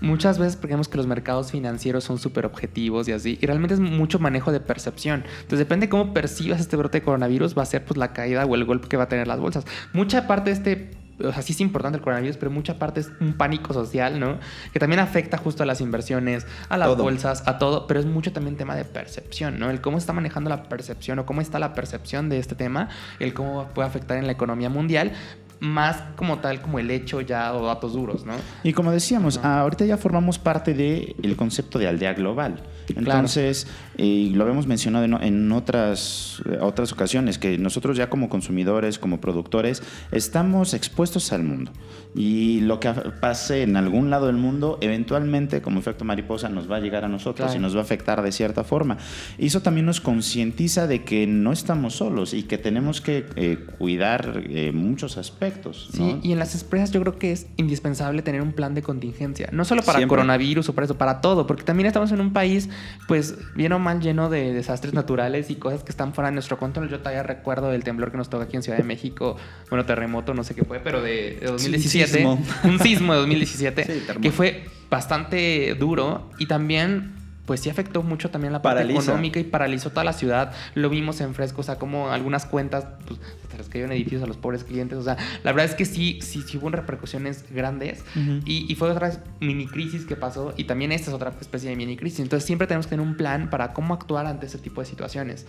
Muchas 0.00 0.38
veces 0.38 0.56
creemos 0.60 0.88
que 0.88 0.96
los 0.96 1.06
mercados 1.06 1.50
financieros 1.50 2.04
son 2.04 2.18
súper 2.18 2.46
objetivos 2.46 3.08
y 3.08 3.12
así, 3.12 3.38
y 3.40 3.46
realmente 3.46 3.74
es 3.74 3.80
mucho 3.80 4.18
manejo 4.20 4.52
de 4.52 4.60
percepción. 4.60 5.24
Entonces 5.40 5.58
depende 5.58 5.86
de 5.86 5.90
cómo 5.90 6.14
percibas 6.14 6.60
este 6.60 6.76
brote 6.76 7.00
de 7.00 7.04
coronavirus, 7.04 7.58
va 7.58 7.62
a 7.62 7.66
ser 7.66 7.84
pues 7.84 7.98
la 7.98 8.12
caída 8.12 8.44
o 8.46 8.54
el 8.54 8.64
golpe 8.64 8.88
que 8.88 8.96
va 8.96 9.04
a 9.04 9.08
tener 9.08 9.26
las 9.26 9.40
bolsas. 9.40 9.64
Mucha 9.92 10.28
parte 10.28 10.50
de 10.50 10.56
este, 10.56 10.90
o 11.18 11.32
sea, 11.32 11.42
sí 11.42 11.52
es 11.52 11.60
importante 11.60 11.98
el 11.98 12.04
coronavirus, 12.04 12.36
pero 12.36 12.52
mucha 12.52 12.78
parte 12.78 13.00
es 13.00 13.10
un 13.20 13.32
pánico 13.32 13.74
social, 13.74 14.20
¿no? 14.20 14.38
Que 14.72 14.78
también 14.78 15.00
afecta 15.00 15.36
justo 15.36 15.64
a 15.64 15.66
las 15.66 15.80
inversiones, 15.80 16.46
a 16.68 16.76
las 16.76 16.86
Todo. 16.88 17.02
bolsas, 17.02 17.42
a 17.48 17.58
todo, 17.58 17.88
pero 17.88 17.98
es 17.98 18.06
mucho 18.06 18.32
también 18.32 18.56
tema 18.56 18.76
de 18.76 18.84
percepción, 18.84 19.58
¿no? 19.58 19.68
El 19.68 19.80
cómo 19.80 19.98
está 19.98 20.12
manejando 20.12 20.48
la 20.48 20.68
percepción 20.68 21.18
o 21.18 21.26
cómo 21.26 21.40
está 21.40 21.58
la 21.58 21.74
percepción 21.74 22.28
de 22.28 22.38
este 22.38 22.54
tema, 22.54 22.88
el 23.18 23.34
cómo 23.34 23.66
puede 23.74 23.88
afectar 23.88 24.16
en 24.16 24.26
la 24.26 24.32
economía 24.32 24.68
mundial, 24.68 25.12
más 25.60 26.02
como 26.16 26.38
tal 26.38 26.60
como 26.62 26.78
el 26.78 26.90
hecho 26.90 27.20
ya 27.20 27.52
o 27.54 27.66
datos 27.66 27.92
duros, 27.94 28.24
¿no? 28.24 28.34
Y 28.62 28.72
como 28.72 28.92
decíamos, 28.92 29.38
Ajá. 29.38 29.60
ahorita 29.60 29.84
ya 29.84 29.96
formamos 29.96 30.38
parte 30.38 30.74
del 30.74 31.16
el 31.22 31.36
concepto 31.36 31.78
de 31.78 31.88
aldea 31.88 32.14
global. 32.14 32.62
Entonces, 32.94 33.66
eh, 33.98 34.04
y 34.06 34.30
lo 34.30 34.44
habíamos 34.44 34.66
mencionado 34.66 35.04
en, 35.04 35.14
en 35.22 35.52
otras, 35.52 36.42
eh, 36.50 36.58
otras 36.60 36.92
ocasiones, 36.92 37.38
que 37.38 37.58
nosotros 37.58 37.96
ya 37.96 38.08
como 38.08 38.28
consumidores, 38.28 38.98
como 38.98 39.20
productores, 39.20 39.82
estamos 40.10 40.72
expuestos 40.74 41.32
al 41.32 41.42
mundo. 41.42 41.70
Y 42.14 42.60
lo 42.60 42.80
que 42.80 42.90
pase 43.20 43.62
en 43.62 43.76
algún 43.76 44.08
lado 44.08 44.26
del 44.28 44.36
mundo, 44.36 44.78
eventualmente, 44.80 45.60
como 45.60 45.78
efecto 45.80 46.04
mariposa, 46.06 46.48
nos 46.48 46.70
va 46.70 46.76
a 46.76 46.80
llegar 46.80 47.04
a 47.04 47.08
nosotros 47.08 47.48
Claro. 47.48 47.58
y 47.58 47.62
nos 47.62 47.74
va 47.76 47.80
a 47.80 47.82
afectar 47.82 48.22
de 48.22 48.32
cierta 48.32 48.64
forma. 48.64 48.96
Y 49.36 49.46
eso 49.48 49.60
también 49.60 49.84
nos 49.84 50.00
concientiza 50.00 50.86
de 50.86 51.04
que 51.04 51.26
no 51.26 51.52
estamos 51.52 51.96
solos 51.96 52.32
y 52.32 52.44
que 52.44 52.56
tenemos 52.56 53.00
que 53.02 53.26
eh, 53.36 53.58
cuidar 53.78 54.42
eh, 54.48 54.72
muchos 54.72 55.18
aspectos. 55.18 55.47
Sí, 55.92 56.02
¿no? 56.02 56.20
y 56.22 56.32
en 56.32 56.38
las 56.38 56.60
empresas 56.60 56.90
yo 56.90 57.00
creo 57.00 57.18
que 57.18 57.32
es 57.32 57.46
indispensable 57.56 58.22
tener 58.22 58.42
un 58.42 58.52
plan 58.52 58.74
de 58.74 58.82
contingencia, 58.82 59.48
no 59.52 59.64
solo 59.64 59.82
para 59.82 59.98
Siempre. 59.98 60.16
coronavirus 60.16 60.68
o 60.68 60.74
para 60.74 60.84
eso, 60.84 60.96
para 60.98 61.20
todo, 61.20 61.46
porque 61.46 61.62
también 61.64 61.86
estamos 61.86 62.12
en 62.12 62.20
un 62.20 62.32
país, 62.32 62.68
pues, 63.06 63.36
bien 63.54 63.72
o 63.72 63.78
mal 63.78 64.00
lleno 64.00 64.28
de 64.30 64.52
desastres 64.52 64.94
naturales 64.94 65.50
y 65.50 65.56
cosas 65.56 65.82
que 65.82 65.90
están 65.90 66.14
fuera 66.14 66.28
de 66.28 66.34
nuestro 66.34 66.58
control. 66.58 66.88
Yo 66.88 66.98
todavía 66.98 67.22
recuerdo 67.22 67.70
del 67.70 67.84
temblor 67.84 68.10
que 68.10 68.16
nos 68.16 68.28
tocó 68.30 68.44
aquí 68.44 68.56
en 68.56 68.62
Ciudad 68.62 68.78
de 68.78 68.84
México, 68.84 69.36
bueno, 69.70 69.84
terremoto, 69.84 70.34
no 70.34 70.44
sé 70.44 70.54
qué 70.54 70.64
fue, 70.64 70.80
pero 70.80 71.02
de, 71.02 71.38
de 71.40 71.46
2017, 71.46 72.12
sismo. 72.12 72.42
un 72.64 72.78
sismo 72.78 73.12
de 73.12 73.18
2017, 73.20 73.84
Sí, 73.88 74.20
que 74.20 74.30
fue 74.30 74.64
bastante 74.90 75.74
duro 75.74 76.30
y 76.38 76.46
también 76.46 77.17
pues 77.48 77.60
sí 77.60 77.70
afectó 77.70 78.02
mucho 78.02 78.28
también 78.28 78.52
la 78.52 78.60
parte 78.60 78.82
Paraliza. 78.82 79.04
económica 79.04 79.40
y 79.40 79.44
paralizó 79.44 79.88
toda 79.88 80.04
la 80.04 80.12
ciudad. 80.12 80.52
Lo 80.74 80.90
vimos 80.90 81.22
en 81.22 81.32
fresco, 81.34 81.62
o 81.62 81.64
sea, 81.64 81.76
como 81.76 82.10
algunas 82.10 82.44
cuentas, 82.44 82.84
pues, 83.06 83.18
se 83.50 83.56
les 83.56 83.70
cayeron 83.70 83.90
edificios 83.92 84.22
a 84.22 84.26
los 84.26 84.36
pobres 84.36 84.64
clientes. 84.64 84.98
O 84.98 85.02
sea, 85.02 85.16
la 85.44 85.52
verdad 85.52 85.64
es 85.64 85.74
que 85.74 85.86
sí, 85.86 86.18
sí, 86.20 86.42
sí 86.46 86.58
hubo 86.58 86.68
repercusiones 86.68 87.46
grandes 87.50 88.04
y, 88.44 88.70
y 88.70 88.74
fue 88.74 88.90
otra 88.90 89.24
mini 89.40 89.66
crisis 89.66 90.04
que 90.04 90.14
pasó 90.14 90.52
y 90.58 90.64
también 90.64 90.92
esta 90.92 91.10
es 91.10 91.14
otra 91.14 91.32
especie 91.40 91.70
de 91.70 91.76
mini 91.76 91.96
crisis. 91.96 92.20
Entonces 92.20 92.46
siempre 92.46 92.66
tenemos 92.66 92.84
que 92.84 92.90
tener 92.90 93.06
un 93.06 93.16
plan 93.16 93.48
para 93.48 93.72
cómo 93.72 93.94
actuar 93.94 94.26
ante 94.26 94.44
ese 94.44 94.58
tipo 94.58 94.82
de 94.82 94.86
situaciones. 94.86 95.46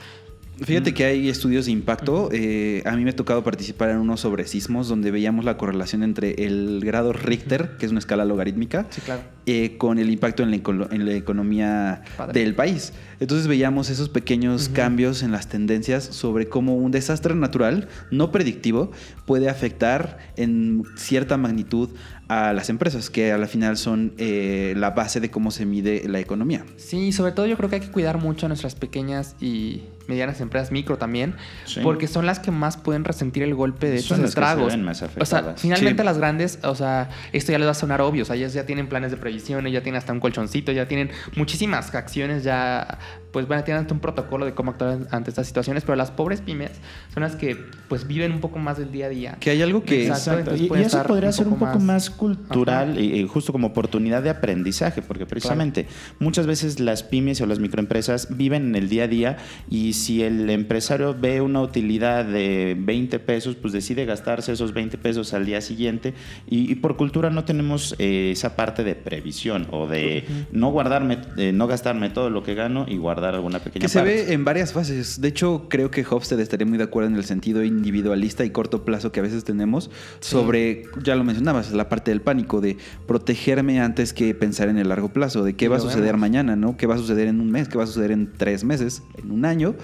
Fíjate 0.63 0.93
que 0.93 1.05
hay 1.05 1.29
estudios 1.29 1.65
de 1.65 1.71
impacto. 1.71 2.29
eh, 2.31 2.81
a 2.85 2.95
mí 2.95 3.03
me 3.03 3.11
ha 3.11 3.15
tocado 3.15 3.43
participar 3.43 3.89
en 3.89 3.97
unos 3.97 4.19
sobre 4.19 4.45
sismos 4.45 4.87
donde 4.87 5.11
veíamos 5.11 5.45
la 5.45 5.57
correlación 5.57 6.03
entre 6.03 6.45
el 6.45 6.81
grado 6.83 7.13
Richter, 7.13 7.77
que 7.79 7.85
es 7.85 7.91
una 7.91 7.99
escala 7.99 8.25
logarítmica, 8.25 8.85
Sí, 8.89 9.01
claro. 9.01 9.21
eh, 9.45 9.77
con 9.77 9.99
el 9.99 10.09
impacto 10.09 10.43
en 10.43 10.49
la, 10.51 10.57
eco- 10.57 10.87
en 10.91 11.05
la 11.05 11.13
economía 11.13 12.01
Padre. 12.17 12.39
del 12.41 12.55
país. 12.55 12.93
Entonces 13.19 13.47
veíamos 13.47 13.89
esos 13.89 14.09
pequeños 14.09 14.69
cambios 14.69 15.23
en 15.23 15.31
las 15.31 15.47
tendencias 15.49 16.03
sobre 16.03 16.47
cómo 16.47 16.75
un 16.75 16.91
desastre 16.91 17.35
natural 17.35 17.87
no 18.11 18.31
predictivo 18.31 18.91
puede 19.25 19.49
afectar 19.49 20.17
en 20.37 20.83
cierta 20.95 21.37
magnitud 21.37 21.89
a 22.29 22.53
las 22.53 22.69
empresas, 22.69 23.09
que 23.09 23.31
a 23.33 23.37
la 23.37 23.47
final 23.47 23.75
son 23.75 24.13
eh, 24.17 24.73
la 24.77 24.91
base 24.91 25.19
de 25.19 25.29
cómo 25.31 25.49
se 25.51 25.65
mide 25.65 26.03
la 26.07 26.19
economía. 26.19 26.63
Sí, 26.77 27.11
sobre 27.11 27.31
todo 27.33 27.47
yo 27.47 27.57
creo 27.57 27.69
que 27.69 27.75
hay 27.77 27.81
que 27.81 27.91
cuidar 27.91 28.19
mucho 28.19 28.45
a 28.45 28.49
nuestras 28.49 28.75
pequeñas 28.75 29.35
y 29.41 29.81
medianas 30.07 30.39
empresas 30.39 30.71
micro 30.71 30.97
también, 30.97 31.35
Sí. 31.65 31.81
porque 31.83 32.07
son 32.07 32.25
las 32.27 32.39
que 32.39 32.49
más 32.51 32.77
pueden 32.77 33.03
resentir 33.03 33.43
el 33.43 33.53
golpe 33.55 33.89
de 33.89 33.97
estos 33.97 34.17
estragos. 34.19 34.73
o 35.19 35.25
sea, 35.25 35.53
finalmente 35.57 36.01
Sí. 36.01 36.05
las 36.05 36.17
grandes, 36.19 36.59
o 36.63 36.75
sea, 36.75 37.09
esto 37.33 37.51
ya 37.51 37.57
les 37.59 37.67
va 37.67 37.71
a 37.71 37.75
sonar 37.75 38.01
obvio, 38.01 38.23
o 38.23 38.25
sea, 38.25 38.35
ellas 38.35 38.53
ya 38.53 38.65
tienen 38.65 38.87
planes 38.87 39.11
de 39.11 39.17
previsión, 39.17 39.65
ya 39.67 39.81
tienen 39.81 39.97
hasta 39.97 40.13
un 40.13 40.19
colchoncito, 40.19 40.71
ya 40.71 40.87
tienen 40.87 41.09
muchísimas 41.35 41.93
acciones, 41.95 42.43
ya, 42.43 42.99
pues 43.31 43.47
bueno, 43.47 43.63
tienen 43.63 43.81
hasta 43.81 43.93
un 43.93 43.99
protocolo 43.99 44.45
de 44.45 44.53
cómo 44.53 44.71
actuar 44.71 44.99
ante 45.11 45.29
estas 45.29 45.45
situaciones, 45.47 45.83
pero 45.83 45.95
las 45.95 46.09
pobres 46.11 46.41
pymes 46.41 46.71
son 47.13 47.21
las 47.23 47.35
que 47.35 47.55
pues 47.87 48.07
viven 48.07 48.31
un 48.31 48.39
poco 48.39 48.57
más 48.59 48.77
del 48.77 48.91
día 48.91 49.05
a 49.05 49.09
día. 49.09 49.37
Que 49.39 49.51
hay 49.51 49.61
algo 49.61 49.83
que... 49.83 50.07
Exacto. 50.07 50.51
Exacto. 50.51 50.75
Y, 50.75 50.79
y 50.79 50.83
eso 50.83 51.03
podría 51.03 51.29
un 51.29 51.33
ser 51.33 51.47
un 51.47 51.53
poco 51.53 51.65
más- 51.79 51.83
más, 51.83 52.09
cultural 52.09 52.99
y, 52.99 53.19
y 53.19 53.27
justo 53.27 53.51
como 53.51 53.67
oportunidad 53.67 54.23
de 54.23 54.29
aprendizaje, 54.31 55.01
porque 55.01 55.25
precisamente 55.25 55.85
muchas 56.19 56.47
veces 56.47 56.79
las 56.79 57.03
pymes 57.03 57.39
o 57.41 57.45
las 57.45 57.59
microempresas 57.59 58.35
viven 58.35 58.67
en 58.69 58.75
el 58.75 58.89
día 58.89 59.03
a 59.03 59.07
día 59.07 59.37
y 59.69 59.93
si 59.93 60.23
el 60.23 60.49
empresario 60.49 61.15
ve 61.19 61.41
una 61.41 61.61
utilidad 61.61 62.25
de 62.25 62.75
20 62.79 63.19
pesos, 63.19 63.55
pues 63.55 63.73
decide 63.73 64.05
gastarse 64.05 64.53
esos 64.53 64.73
20 64.73 64.97
pesos 64.97 65.33
al 65.33 65.45
día 65.45 65.61
siguiente 65.61 66.13
y, 66.49 66.71
y 66.71 66.75
por 66.75 66.97
cultura 66.97 67.29
no 67.29 67.43
tenemos 67.43 67.95
eh, 67.99 68.31
esa 68.31 68.55
parte 68.55 68.83
de 68.83 68.95
previsión 68.95 69.67
o 69.71 69.87
de 69.87 70.25
no 70.51 70.71
guardarme, 70.71 71.19
eh, 71.37 71.51
no 71.53 71.67
gastarme 71.67 72.09
todo 72.09 72.29
lo 72.29 72.41
que 72.43 72.55
gano 72.55 72.85
y 72.87 72.97
guardar 72.97 73.18
alguna 73.25 73.59
pequeña 73.59 73.81
Que 73.83 73.89
se 73.89 73.99
parte. 73.99 74.13
ve 74.25 74.33
en 74.33 74.45
varias 74.45 74.73
fases. 74.73 75.19
De 75.21 75.27
hecho, 75.27 75.65
creo 75.69 75.91
que 75.91 76.05
Hofstede 76.09 76.41
estaría 76.43 76.65
muy 76.65 76.77
de 76.77 76.85
acuerdo 76.85 77.09
en 77.09 77.15
el 77.15 77.23
sentido 77.25 77.63
individualista 77.63 78.45
y 78.45 78.49
corto 78.51 78.85
plazo 78.85 79.11
que 79.11 79.19
a 79.19 79.23
veces 79.23 79.43
tenemos 79.43 79.89
sobre, 80.19 80.83
ya 81.03 81.15
lo 81.15 81.23
mencionabas, 81.23 81.71
la 81.71 81.89
parte 81.89 82.11
del 82.11 82.21
pánico, 82.21 82.61
de 82.61 82.77
protegerme 83.07 83.81
antes 83.81 84.13
que 84.13 84.33
pensar 84.35 84.69
en 84.69 84.77
el 84.77 84.89
largo 84.89 85.09
plazo, 85.09 85.43
de 85.43 85.55
qué 85.55 85.65
Y 85.65 85.67
va 85.67 85.77
a 85.77 85.79
suceder 85.79 86.03
vemos. 86.13 86.21
mañana, 86.21 86.55
¿no? 86.55 86.77
¿Qué 86.77 86.87
va 86.87 86.95
a 86.95 86.97
suceder 86.97 87.27
en 87.27 87.41
un 87.41 87.51
mes? 87.51 87.67
¿Qué 87.67 87.77
va 87.77 87.83
a 87.83 87.87
suceder 87.87 88.11
en 88.11 88.31
tres 88.37 88.63
meses? 88.63 89.03
¿En 89.17 89.31
un 89.31 89.45
año? 89.45 89.75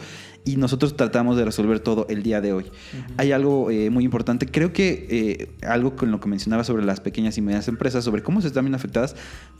Y 0.46 0.58
nosotros 0.58 0.96
tratamos 0.96 1.38
de 1.38 1.46
resolver 1.46 1.80
todo 1.80 2.06
el 2.10 2.24
día 2.24 2.40
de 2.40 2.54
hoy. 2.54 2.66
Hay 3.18 3.32
algo 3.32 3.72
eh, 3.72 3.90
muy 3.90 4.06
importante, 4.06 4.46
creo 4.46 4.72
que 4.72 5.08
eh, 5.10 5.66
algo 5.66 5.96
con 5.96 6.12
lo 6.12 6.20
que 6.20 6.30
mencionaba 6.30 6.64
sobre 6.64 6.86
las 6.86 7.00
pequeñas 7.00 7.38
y 7.38 7.42
medianas 7.42 7.68
empresas, 7.68 8.04
sobre 8.04 8.22
cómo 8.24 8.42
se 8.42 8.48
están 8.48 8.64
bien 8.64 8.76
afectadas. 8.76 9.16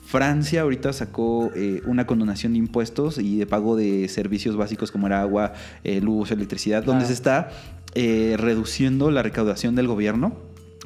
Francia 0.06 0.62
ahorita 0.62 0.94
sacó 0.94 1.52
eh, 1.56 1.82
una 1.86 2.06
condonación 2.06 2.54
de 2.54 2.60
impuestos 2.60 3.18
y 3.18 3.38
de 3.38 3.48
pago 3.48 3.76
de 3.76 4.08
servicios 4.08 4.56
básicos 4.56 4.92
como 4.92 5.08
era 5.08 5.22
agua, 5.22 5.54
eh, 5.84 6.00
luz, 6.00 6.32
electricidad, 6.32 6.84
donde 6.84 7.06
se 7.06 7.14
está 7.14 7.50
eh, 7.96 8.36
reduciendo 8.38 9.10
la 9.10 9.24
recaudación 9.24 9.74
del 9.74 9.88
gobierno 9.88 10.38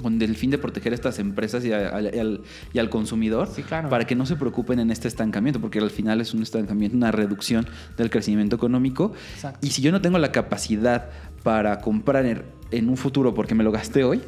con 0.01 0.21
el 0.21 0.35
fin 0.35 0.49
de 0.51 0.57
proteger 0.57 0.91
a 0.93 0.95
estas 0.95 1.19
empresas 1.19 1.63
y, 1.65 1.71
a- 1.73 1.89
al- 1.89 2.13
y 2.15 2.19
al, 2.19 2.41
y 2.73 2.79
al 2.79 2.89
consumidor 2.89 3.47
Sí, 3.53 3.63
claro. 3.63 3.89
para 3.89 4.05
que 4.05 4.15
no 4.15 4.25
se 4.25 4.35
preocupen 4.35 4.79
en 4.79 4.91
este 4.91 5.07
estancamiento, 5.07 5.59
porque 5.59 5.79
al 5.79 5.89
final 5.91 6.21
es 6.21 6.33
un 6.33 6.41
estancamiento, 6.43 6.95
una 6.97 7.11
reducción 7.11 7.67
del 7.97 8.09
crecimiento 8.09 8.55
económico. 8.55 9.13
Exacto. 9.35 9.59
Y 9.65 9.71
si 9.71 9.81
yo 9.81 9.91
no 9.91 10.01
tengo 10.01 10.17
la 10.17 10.31
capacidad 10.31 11.09
para 11.43 11.79
comprar 11.81 12.25
en, 12.25 12.43
en 12.71 12.89
un 12.89 12.97
futuro 12.97 13.33
porque 13.33 13.55
me 13.55 13.63
lo 13.63 13.71
gasté 13.71 14.03
hoy, 14.03 14.21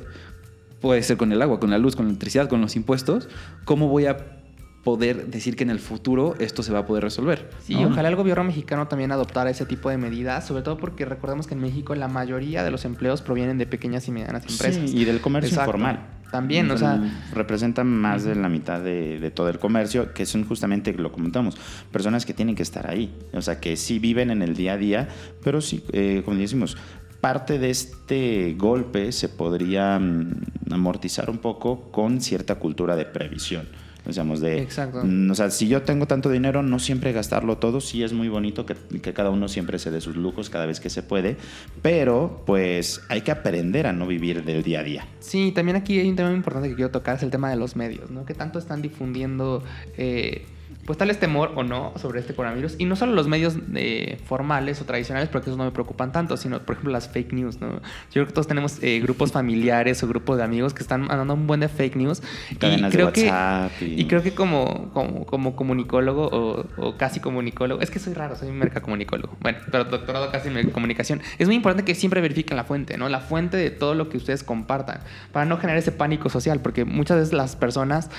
puede 0.79 1.03
ser 1.03 1.17
con 1.17 1.31
el 1.31 1.41
agua, 1.41 1.59
con 1.59 1.69
la 1.69 1.77
luz, 1.77 1.95
con 1.95 2.05
la 2.05 2.09
electricidad, 2.11 2.49
con 2.49 2.59
los 2.61 2.75
impuestos, 2.75 3.29
¿cómo 3.65 3.87
voy 3.87 4.05
a 4.07 4.40
poder 4.83 5.27
decir 5.27 5.55
que 5.55 5.63
en 5.63 5.69
el 5.69 5.79
futuro 5.79 6.35
esto 6.39 6.63
se 6.63 6.71
va 6.71 6.79
a 6.79 6.85
poder 6.85 7.03
resolver? 7.03 7.49
Sí, 7.63 7.75
¿no? 7.75 7.89
ojalá 7.89 8.09
el 8.09 8.15
gobierno 8.15 8.43
mexicano 8.43 8.87
también 8.87 9.11
adoptara 9.11 9.49
ese 9.49 9.65
tipo 9.65 9.89
de 9.89 9.97
medidas, 9.97 10.47
sobre 10.47 10.63
todo 10.63 10.77
porque 10.77 11.05
recordemos 11.05 11.47
que 11.47 11.53
en 11.53 11.61
México 11.61 11.95
la 11.95 12.07
mayoría 12.07 12.63
de 12.63 12.71
los 12.71 12.85
empleos 12.85 13.21
provienen 13.21 13.57
de 13.57 13.65
pequeñas 13.65 14.07
y 14.07 14.11
medianas 14.11 14.43
empresas. 14.43 14.89
Sí, 14.89 14.97
y 14.97 15.05
del 15.05 15.21
comercio 15.21 15.49
Exacto. 15.49 15.77
informal. 15.77 15.99
también, 16.31 16.71
o 16.71 16.77
sea... 16.77 16.99
Representan 17.33 17.87
más 17.87 18.23
de 18.23 18.35
la 18.35 18.49
mitad 18.49 18.79
de, 18.79 19.19
de, 19.19 19.31
todo 19.31 19.49
el 19.49 19.59
comercio, 19.59 20.13
que 20.13 20.25
son 20.25 20.45
justamente, 20.45 20.93
lo 20.93 21.11
comentamos, 21.11 21.57
personas 21.91 22.25
que 22.25 22.33
tienen 22.33 22.55
que 22.55 22.63
estar 22.63 22.89
ahí. 22.89 23.13
O 23.33 23.41
sea, 23.41 23.59
que 23.59 23.75
sí 23.75 23.99
viven 23.99 24.31
en 24.31 24.41
el 24.41 24.55
día 24.55 24.73
a 24.73 24.77
día, 24.77 25.09
pero 25.43 25.61
sí, 25.61 25.83
eh, 25.91 26.21
como 26.23 26.37
decimos, 26.37 26.77
parte 27.21 27.59
de 27.59 27.69
este 27.69 28.55
golpe 28.57 29.11
se 29.11 29.29
podría 29.29 29.97
mm, 29.99 30.41
amortizar 30.71 31.29
un 31.29 31.37
poco 31.37 31.91
con 31.91 32.19
cierta 32.19 32.55
cultura 32.55 32.95
de 32.95 33.05
previsión. 33.05 33.67
Digamos, 34.15 34.41
de, 34.41 34.61
Exacto. 34.61 35.01
mm, 35.03 35.31
o 35.31 35.35
sea, 35.35 35.49
si 35.51 35.67
yo 35.67 35.81
tengo 35.83 36.05
tanto 36.05 36.29
dinero, 36.29 36.63
no 36.63 36.79
siempre 36.79 37.11
gastarlo 37.11 37.57
todo. 37.57 37.81
Sí 37.81 38.03
es 38.03 38.13
muy 38.13 38.29
bonito 38.29 38.65
que, 38.65 38.75
que 38.75 39.13
cada 39.13 39.29
uno 39.29 39.47
siempre 39.47 39.79
se 39.79 39.91
dé 39.91 40.01
sus 40.01 40.15
lujos 40.15 40.49
cada 40.49 40.65
vez 40.65 40.79
que 40.79 40.89
se 40.89 41.03
puede, 41.03 41.37
pero 41.81 42.43
pues 42.45 43.01
hay 43.09 43.21
que 43.21 43.31
aprender 43.31 43.87
a 43.87 43.93
no 43.93 44.07
vivir 44.07 44.43
del 44.43 44.63
día 44.63 44.81
a 44.81 44.83
día. 44.83 45.07
Sí, 45.19 45.51
también 45.51 45.75
aquí 45.75 45.99
hay 45.99 46.09
un 46.09 46.15
tema 46.15 46.29
muy 46.29 46.37
importante 46.37 46.69
que 46.69 46.75
quiero 46.75 46.91
tocar, 46.91 47.17
es 47.17 47.23
el 47.23 47.31
tema 47.31 47.49
de 47.49 47.55
los 47.55 47.75
medios, 47.75 48.09
¿no? 48.11 48.25
Que 48.25 48.33
tanto 48.33 48.59
están 48.59 48.81
difundiendo... 48.81 49.63
Eh, 49.97 50.45
pues 50.85 50.97
tal 50.97 51.09
es 51.09 51.19
temor 51.19 51.51
o 51.55 51.63
no 51.63 51.93
sobre 51.97 52.19
este 52.19 52.33
coronavirus. 52.33 52.75
Y 52.77 52.85
no 52.85 52.95
solo 52.95 53.13
los 53.13 53.27
medios 53.27 53.55
eh, 53.75 54.19
formales 54.25 54.81
o 54.81 54.85
tradicionales, 54.85 55.29
porque 55.29 55.49
esos 55.49 55.57
no 55.57 55.63
me 55.63 55.71
preocupan 55.71 56.11
tanto, 56.11 56.37
sino, 56.37 56.59
por 56.61 56.73
ejemplo, 56.73 56.91
las 56.91 57.09
fake 57.09 57.33
news, 57.33 57.61
¿no? 57.61 57.69
Yo 57.71 57.81
creo 58.13 58.27
que 58.27 58.33
todos 58.33 58.47
tenemos 58.47 58.81
eh, 58.81 58.99
grupos 58.99 59.31
familiares 59.31 60.01
o 60.03 60.07
grupos 60.07 60.37
de 60.37 60.43
amigos 60.43 60.73
que 60.73 60.81
están 60.81 61.01
mandando 61.01 61.33
un 61.33 61.47
buen 61.47 61.59
de 61.59 61.69
fake 61.69 61.95
news. 61.95 62.21
Cadenas 62.59 62.91
y 62.91 62.95
creo 62.95 63.11
de 63.11 63.23
WhatsApp. 63.23 63.71
Que, 63.77 63.85
y... 63.85 64.01
y 64.01 64.07
creo 64.07 64.23
que 64.23 64.33
como, 64.33 64.91
como, 64.93 65.25
como 65.25 65.55
comunicólogo 65.55 66.27
o, 66.27 66.65
o, 66.77 66.97
casi 66.97 67.19
comunicólogo, 67.19 67.81
es 67.81 67.91
que 67.91 67.99
soy 67.99 68.13
raro, 68.13 68.35
soy 68.35 68.51
mercacomunicólogo. 68.51 69.37
Bueno, 69.39 69.59
pero 69.71 69.85
doctorado 69.85 70.31
casi 70.31 70.49
en 70.49 70.69
comunicación. 70.71 71.21
Es 71.37 71.47
muy 71.47 71.55
importante 71.55 71.85
que 71.85 71.95
siempre 71.95 72.21
verifiquen 72.21 72.57
la 72.57 72.63
fuente, 72.63 72.97
¿no? 72.97 73.09
La 73.09 73.19
fuente 73.19 73.57
de 73.57 73.69
todo 73.69 73.93
lo 73.95 74.09
que 74.09 74.17
ustedes 74.17 74.43
compartan, 74.43 74.99
para 75.31 75.45
no 75.45 75.57
generar 75.57 75.77
ese 75.77 75.91
pánico 75.91 76.29
social, 76.29 76.59
porque 76.61 76.85
muchas 76.85 77.17
veces 77.17 77.33
las 77.33 77.55
personas 77.55 78.09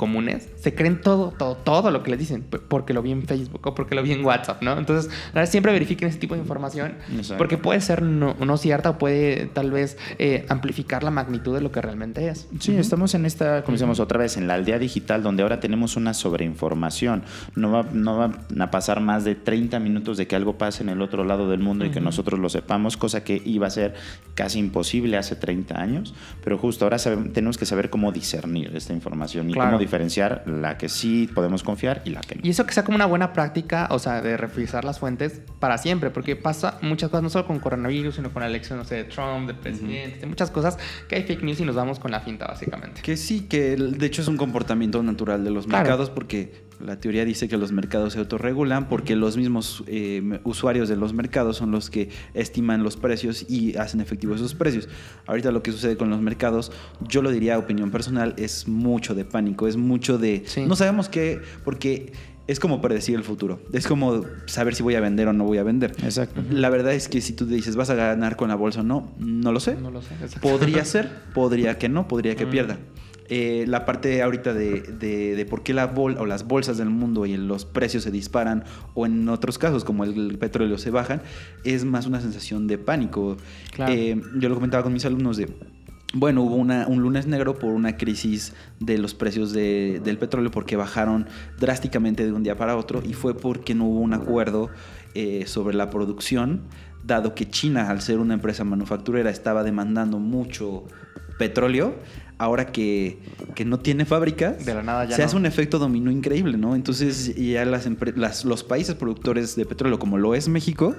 comunes 0.00 0.48
se 0.56 0.74
creen 0.74 1.02
todo, 1.02 1.30
todo, 1.36 1.56
todo 1.56 1.90
lo 1.90 2.02
que 2.02 2.10
les 2.10 2.18
dicen 2.18 2.42
porque 2.42 2.94
lo 2.94 3.02
vi 3.02 3.12
en 3.12 3.26
Facebook 3.26 3.60
o 3.66 3.74
porque 3.74 3.94
lo 3.94 4.02
vi 4.02 4.12
en 4.12 4.24
WhatsApp, 4.24 4.62
¿no? 4.62 4.78
Entonces, 4.78 5.12
siempre 5.50 5.72
verifiquen 5.72 6.08
ese 6.08 6.18
tipo 6.18 6.34
de 6.34 6.40
información 6.40 6.94
Exacto. 7.14 7.36
porque 7.36 7.58
puede 7.58 7.82
ser 7.82 8.00
no, 8.00 8.34
no, 8.34 8.56
cierta 8.56 8.90
o 8.90 8.98
puede 8.98 9.50
tal 9.52 9.70
vez 9.70 9.98
eh, 10.18 10.46
amplificar 10.48 11.02
la 11.02 11.10
magnitud 11.10 11.54
de 11.54 11.60
lo 11.60 11.70
que 11.70 11.82
realmente 11.82 12.28
es. 12.28 12.48
Sí, 12.60 12.72
uh 12.72 12.76
-huh. 12.76 12.78
estamos 12.78 13.14
en 13.14 13.26
esta, 13.26 13.62
como 13.62 13.74
decíamos 13.74 14.00
otra 14.00 14.18
vez, 14.18 14.38
en 14.38 14.48
la 14.48 14.54
aldea 14.54 14.78
digital 14.78 15.22
donde 15.22 15.42
ahora 15.42 15.60
tenemos 15.60 15.96
una 15.96 16.14
sobreinformación. 16.14 17.22
No 17.54 17.70
va, 17.70 17.84
no 17.92 18.16
va 18.16 18.32
a 18.58 18.70
pasar 18.70 19.00
más 19.00 19.24
de 19.24 19.34
30 19.34 19.80
minutos 19.80 20.16
de 20.16 20.26
que 20.26 20.34
algo 20.34 20.56
pase 20.56 20.82
en 20.82 20.88
el 20.88 21.02
otro 21.02 21.24
lado 21.24 21.50
del 21.50 21.60
mundo 21.60 21.84
uh 21.84 21.88
-huh. 21.88 21.90
y 21.90 21.94
que 21.94 22.00
nosotros 22.00 22.40
lo 22.40 22.48
sepamos, 22.48 22.96
cosa 22.96 23.22
que 23.22 23.42
iba 23.44 23.66
a 23.66 23.70
ser 23.70 23.92
casi 24.34 24.58
imposible 24.58 25.18
hace 25.18 25.36
30 25.36 25.78
años, 25.78 26.14
pero 26.42 26.56
justo 26.56 26.86
ahora 26.86 26.98
sabemos, 26.98 27.34
tenemos 27.34 27.58
que 27.58 27.66
saber 27.66 27.90
cómo 27.90 28.12
discernir 28.12 28.74
esta 28.74 28.94
información 28.94 29.50
y 29.50 29.52
claro. 29.52 29.70
cómo 29.70 29.78
diferenciar 29.90 30.44
la 30.46 30.78
que 30.78 30.88
sí 30.88 31.28
podemos 31.34 31.64
confiar 31.64 32.00
y 32.04 32.10
la 32.10 32.20
que 32.20 32.36
no. 32.36 32.42
Y 32.44 32.50
eso 32.50 32.64
que 32.64 32.72
sea 32.72 32.84
como 32.84 32.94
una 32.94 33.06
buena 33.06 33.32
práctica, 33.32 33.88
o 33.90 33.98
sea, 33.98 34.22
de 34.22 34.36
revisar 34.36 34.84
las 34.84 35.00
fuentes 35.00 35.42
para 35.58 35.78
siempre, 35.78 36.10
porque 36.10 36.36
pasa 36.36 36.78
muchas 36.80 37.10
cosas, 37.10 37.24
no 37.24 37.30
solo 37.30 37.46
con 37.46 37.58
coronavirus, 37.58 38.14
sino 38.14 38.32
con 38.32 38.42
la 38.42 38.48
elección, 38.48 38.78
no 38.78 38.84
sé, 38.84 38.94
de 38.94 39.04
Trump, 39.04 39.48
de 39.48 39.54
presidente, 39.54 40.20
uh 40.20 40.22
-huh. 40.22 40.28
muchas 40.28 40.50
cosas, 40.52 40.78
que 41.08 41.16
hay 41.16 41.24
fake 41.24 41.42
news 41.42 41.60
y 41.60 41.64
nos 41.64 41.74
vamos 41.74 41.98
con 41.98 42.12
la 42.12 42.20
finta, 42.20 42.46
básicamente. 42.46 43.02
Que 43.02 43.16
sí, 43.16 43.42
que 43.48 43.76
de 43.76 44.06
hecho 44.06 44.22
es 44.22 44.28
un 44.28 44.36
comportamiento 44.36 45.02
natural 45.02 45.42
de 45.42 45.50
los 45.50 45.66
claro. 45.66 45.82
mercados, 45.82 46.08
porque 46.08 46.69
la 46.84 46.98
teoría 46.98 47.24
dice 47.24 47.48
que 47.48 47.56
los 47.56 47.72
mercados 47.72 48.14
se 48.14 48.18
autorregulan, 48.18 48.88
porque 48.88 49.16
los 49.16 49.36
mismos 49.36 49.84
eh, 49.86 50.40
usuarios 50.44 50.88
de 50.88 50.96
los 50.96 51.12
mercados 51.12 51.56
son 51.56 51.70
los 51.70 51.90
que 51.90 52.08
estiman 52.34 52.82
los 52.82 52.96
precios 52.96 53.46
y 53.48 53.76
hacen 53.76 54.00
efectivos 54.00 54.36
esos 54.36 54.54
precios. 54.54 54.88
Ahorita 55.26 55.50
lo 55.50 55.62
que 55.62 55.72
sucede 55.72 55.96
con 55.96 56.10
los 56.10 56.20
mercados, 56.20 56.72
yo 57.08 57.22
lo 57.22 57.30
diría, 57.30 57.58
opinión 57.58 57.90
personal, 57.90 58.34
es 58.36 58.68
mucho 58.68 59.14
de 59.14 59.24
pánico, 59.24 59.68
es 59.68 59.76
mucho 59.76 60.18
de... 60.18 60.42
Sí. 60.46 60.66
No 60.66 60.76
sabemos 60.76 61.08
qué, 61.08 61.40
porque 61.64 62.12
es 62.46 62.58
como 62.58 62.80
predecir 62.80 63.14
el 63.14 63.22
futuro. 63.22 63.60
Es 63.72 63.86
como 63.86 64.24
saber 64.46 64.74
si 64.74 64.82
voy 64.82 64.96
a 64.96 65.00
vender 65.00 65.28
o 65.28 65.32
no 65.32 65.44
voy 65.44 65.58
a 65.58 65.62
vender. 65.62 65.92
Exacto. 66.02 66.42
La 66.50 66.68
verdad 66.68 66.92
es 66.92 67.08
que 67.08 67.20
si 67.20 67.32
tú 67.32 67.46
dices 67.46 67.76
vas 67.76 67.90
a 67.90 67.94
ganar 67.94 68.34
con 68.34 68.48
la 68.48 68.56
bolsa 68.56 68.80
o 68.80 68.82
no, 68.82 69.12
no 69.18 69.52
lo 69.52 69.60
sé. 69.60 69.76
No 69.76 69.92
lo 69.92 70.02
sé. 70.02 70.14
Exacto. 70.14 70.40
Podría 70.40 70.84
ser, 70.84 71.10
podría 71.32 71.78
que 71.78 71.88
no, 71.88 72.08
podría 72.08 72.34
que 72.34 72.46
mm. 72.46 72.50
pierda. 72.50 72.78
Eh, 73.32 73.64
la 73.68 73.84
parte 73.84 74.22
ahorita 74.22 74.52
de, 74.52 74.80
de, 74.80 75.36
de, 75.36 75.46
por 75.46 75.62
qué 75.62 75.72
la 75.72 75.86
bol 75.86 76.16
o 76.18 76.26
las 76.26 76.48
bolsas 76.48 76.78
del 76.78 76.90
mundo 76.90 77.26
y 77.26 77.36
los 77.36 77.64
precios 77.64 78.02
se 78.02 78.10
disparan 78.10 78.64
o 78.94 79.06
en 79.06 79.28
otros 79.28 79.56
casos 79.56 79.84
como 79.84 80.02
el, 80.02 80.32
el 80.32 80.38
petróleo 80.38 80.78
se 80.78 80.90
bajan 80.90 81.22
es 81.62 81.84
más 81.84 82.06
una 82.06 82.20
sensación 82.20 82.66
de 82.66 82.76
pánico. 82.76 83.36
Claro. 83.72 83.92
Eh, 83.92 84.20
yo 84.36 84.48
lo 84.48 84.56
comentaba 84.56 84.82
con 84.82 84.92
mis 84.92 85.04
alumnos 85.04 85.36
de 85.36 85.46
bueno, 86.12 86.42
hubo 86.42 86.56
una, 86.56 86.88
un 86.88 87.02
lunes 87.02 87.28
negro 87.28 87.56
por 87.56 87.72
una 87.72 87.96
crisis 87.96 88.52
de 88.80 88.98
los 88.98 89.14
precios 89.14 89.52
de, 89.52 90.00
del 90.02 90.18
petróleo 90.18 90.50
porque 90.50 90.74
bajaron 90.74 91.28
drásticamente 91.58 92.24
de 92.24 92.32
un 92.32 92.42
día 92.42 92.56
para 92.56 92.76
otro 92.76 93.00
y 93.04 93.12
fue 93.12 93.36
porque 93.36 93.76
no 93.76 93.84
hubo 93.84 94.00
un 94.00 94.12
acuerdo 94.12 94.70
eh, 95.14 95.44
sobre 95.46 95.76
la 95.76 95.88
producción, 95.88 96.62
dado 97.04 97.34
que 97.36 97.48
China, 97.48 97.90
al 97.90 98.00
ser 98.00 98.18
una 98.18 98.34
empresa 98.34 98.64
manufacturera, 98.64 99.30
estaba 99.30 99.62
demandando 99.62 100.18
mucho 100.18 100.84
petróleo, 101.40 101.96
ahora 102.36 102.66
que, 102.66 103.18
que 103.54 103.64
no 103.64 103.80
tiene 103.80 104.04
fábricas, 104.04 104.66
de 104.66 104.74
la 104.74 104.82
nada 104.82 105.06
ya 105.06 105.16
se 105.16 105.22
no. 105.22 105.26
hace 105.26 105.36
un 105.36 105.46
efecto 105.46 105.78
dominó 105.78 106.10
increíble, 106.10 106.58
¿no? 106.58 106.76
Entonces 106.76 107.34
ya 107.34 107.64
las, 107.64 107.88
las, 108.14 108.44
los 108.44 108.62
países 108.62 108.94
productores 108.94 109.56
de 109.56 109.64
petróleo, 109.64 109.98
como 109.98 110.18
lo 110.18 110.34
es 110.34 110.48
México, 110.48 110.94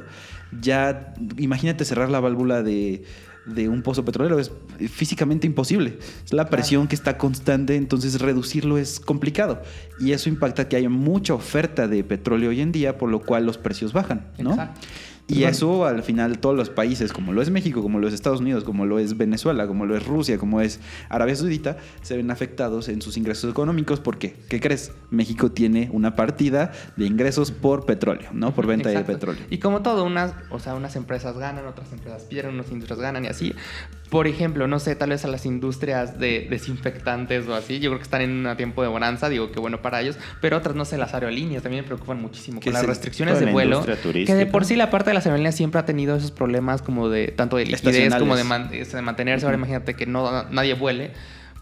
ya 0.59 1.13
imagínate 1.37 1.85
cerrar 1.85 2.09
la 2.09 2.19
válvula 2.19 2.63
de 2.63 3.03
de 3.45 3.69
un 3.69 3.81
pozo 3.81 4.05
petrolero 4.05 4.39
es 4.39 4.51
físicamente 4.89 5.47
imposible. 5.47 5.97
Es 6.23 6.33
la 6.33 6.47
presión 6.47 6.87
que 6.87 6.95
está 6.95 7.17
constante, 7.17 7.75
entonces 7.75 8.21
reducirlo 8.21 8.77
es 8.77 8.99
complicado. 8.99 9.61
Y 9.99 10.11
eso 10.11 10.29
impacta 10.29 10.67
que 10.67 10.75
haya 10.75 10.89
mucha 10.89 11.33
oferta 11.33 11.87
de 11.87 12.03
petróleo 12.03 12.49
hoy 12.51 12.61
en 12.61 12.71
día, 12.71 12.97
por 12.97 13.09
lo 13.09 13.19
cual 13.19 13.45
los 13.45 13.57
precios 13.57 13.93
bajan, 13.93 14.27
¿no? 14.37 14.51
Exacto. 14.51 14.81
Y 15.31 15.43
eso 15.45 15.85
al 15.85 16.03
final 16.03 16.39
todos 16.39 16.55
los 16.55 16.69
países, 16.69 17.13
como 17.13 17.33
lo 17.33 17.41
es 17.41 17.49
México, 17.49 17.81
como 17.81 17.99
lo 17.99 18.07
es 18.07 18.13
Estados 18.13 18.41
Unidos, 18.41 18.63
como 18.63 18.85
lo 18.85 18.99
es 18.99 19.17
Venezuela, 19.17 19.67
como 19.67 19.85
lo 19.85 19.95
es 19.95 20.05
Rusia, 20.05 20.37
como 20.37 20.61
es 20.61 20.79
Arabia 21.09 21.35
Saudita, 21.35 21.77
se 22.01 22.17
ven 22.17 22.31
afectados 22.31 22.89
en 22.89 23.01
sus 23.01 23.17
ingresos 23.17 23.49
económicos. 23.49 23.99
¿Por 23.99 24.17
qué? 24.17 24.35
¿Qué 24.49 24.59
crees? 24.59 24.91
México 25.09 25.51
tiene 25.51 25.89
una 25.91 26.15
partida 26.15 26.71
de 26.97 27.05
ingresos 27.05 27.51
por 27.51 27.85
petróleo, 27.85 28.29
¿no? 28.33 28.53
Por 28.53 28.67
venta 28.67 28.89
Exacto. 28.89 29.11
de 29.11 29.17
petróleo. 29.17 29.43
Y 29.49 29.59
como 29.59 29.81
todo, 29.81 30.03
unas, 30.03 30.33
o 30.49 30.59
sea, 30.59 30.75
unas 30.75 30.95
empresas 30.95 31.37
ganan, 31.37 31.65
otras 31.65 31.91
empresas 31.91 32.23
pierden, 32.23 32.55
unas 32.55 32.71
industrias 32.71 32.99
ganan 32.99 33.25
y 33.25 33.27
así. 33.27 33.53
Por 34.11 34.27
ejemplo, 34.27 34.67
no 34.67 34.77
sé, 34.79 34.93
tal 34.97 35.11
vez 35.11 35.23
a 35.23 35.29
las 35.29 35.45
industrias 35.45 36.19
de 36.19 36.45
desinfectantes 36.49 37.47
o 37.47 37.55
así, 37.55 37.79
yo 37.79 37.91
creo 37.91 37.97
que 37.97 38.03
están 38.03 38.19
en 38.19 38.45
un 38.45 38.57
tiempo 38.57 38.81
de 38.81 38.89
bonanza, 38.89 39.29
digo 39.29 39.53
que 39.53 39.59
bueno 39.61 39.81
para 39.81 40.01
ellos, 40.01 40.17
pero 40.41 40.57
otras, 40.57 40.75
no 40.75 40.83
sé, 40.83 40.97
las 40.97 41.13
aeroolíneas 41.13 41.63
también 41.63 41.85
me 41.85 41.87
preocupan 41.87 42.21
muchísimo 42.21 42.59
con 42.59 42.73
las 42.73 42.85
restricciones 42.85 43.39
de 43.39 43.45
vuelo. 43.53 43.85
Que 43.85 44.35
de 44.35 44.45
por 44.47 44.65
sí 44.65 44.75
la 44.75 44.89
parte 44.89 45.11
de 45.11 45.13
las 45.13 45.25
aerolíneas 45.27 45.55
siempre 45.55 45.79
ha 45.79 45.85
tenido 45.85 46.17
esos 46.17 46.31
problemas 46.31 46.81
como 46.81 47.07
de 47.07 47.29
tanto 47.29 47.55
de 47.55 47.65
liquidez 47.67 48.13
como 48.15 48.35
de, 48.35 48.43
man, 48.43 48.69
de 48.69 49.01
mantenerse. 49.01 49.45
Ahora 49.45 49.57
imagínate 49.57 49.93
que 49.93 50.05
no 50.05 50.43
nadie 50.49 50.73
vuele 50.73 51.11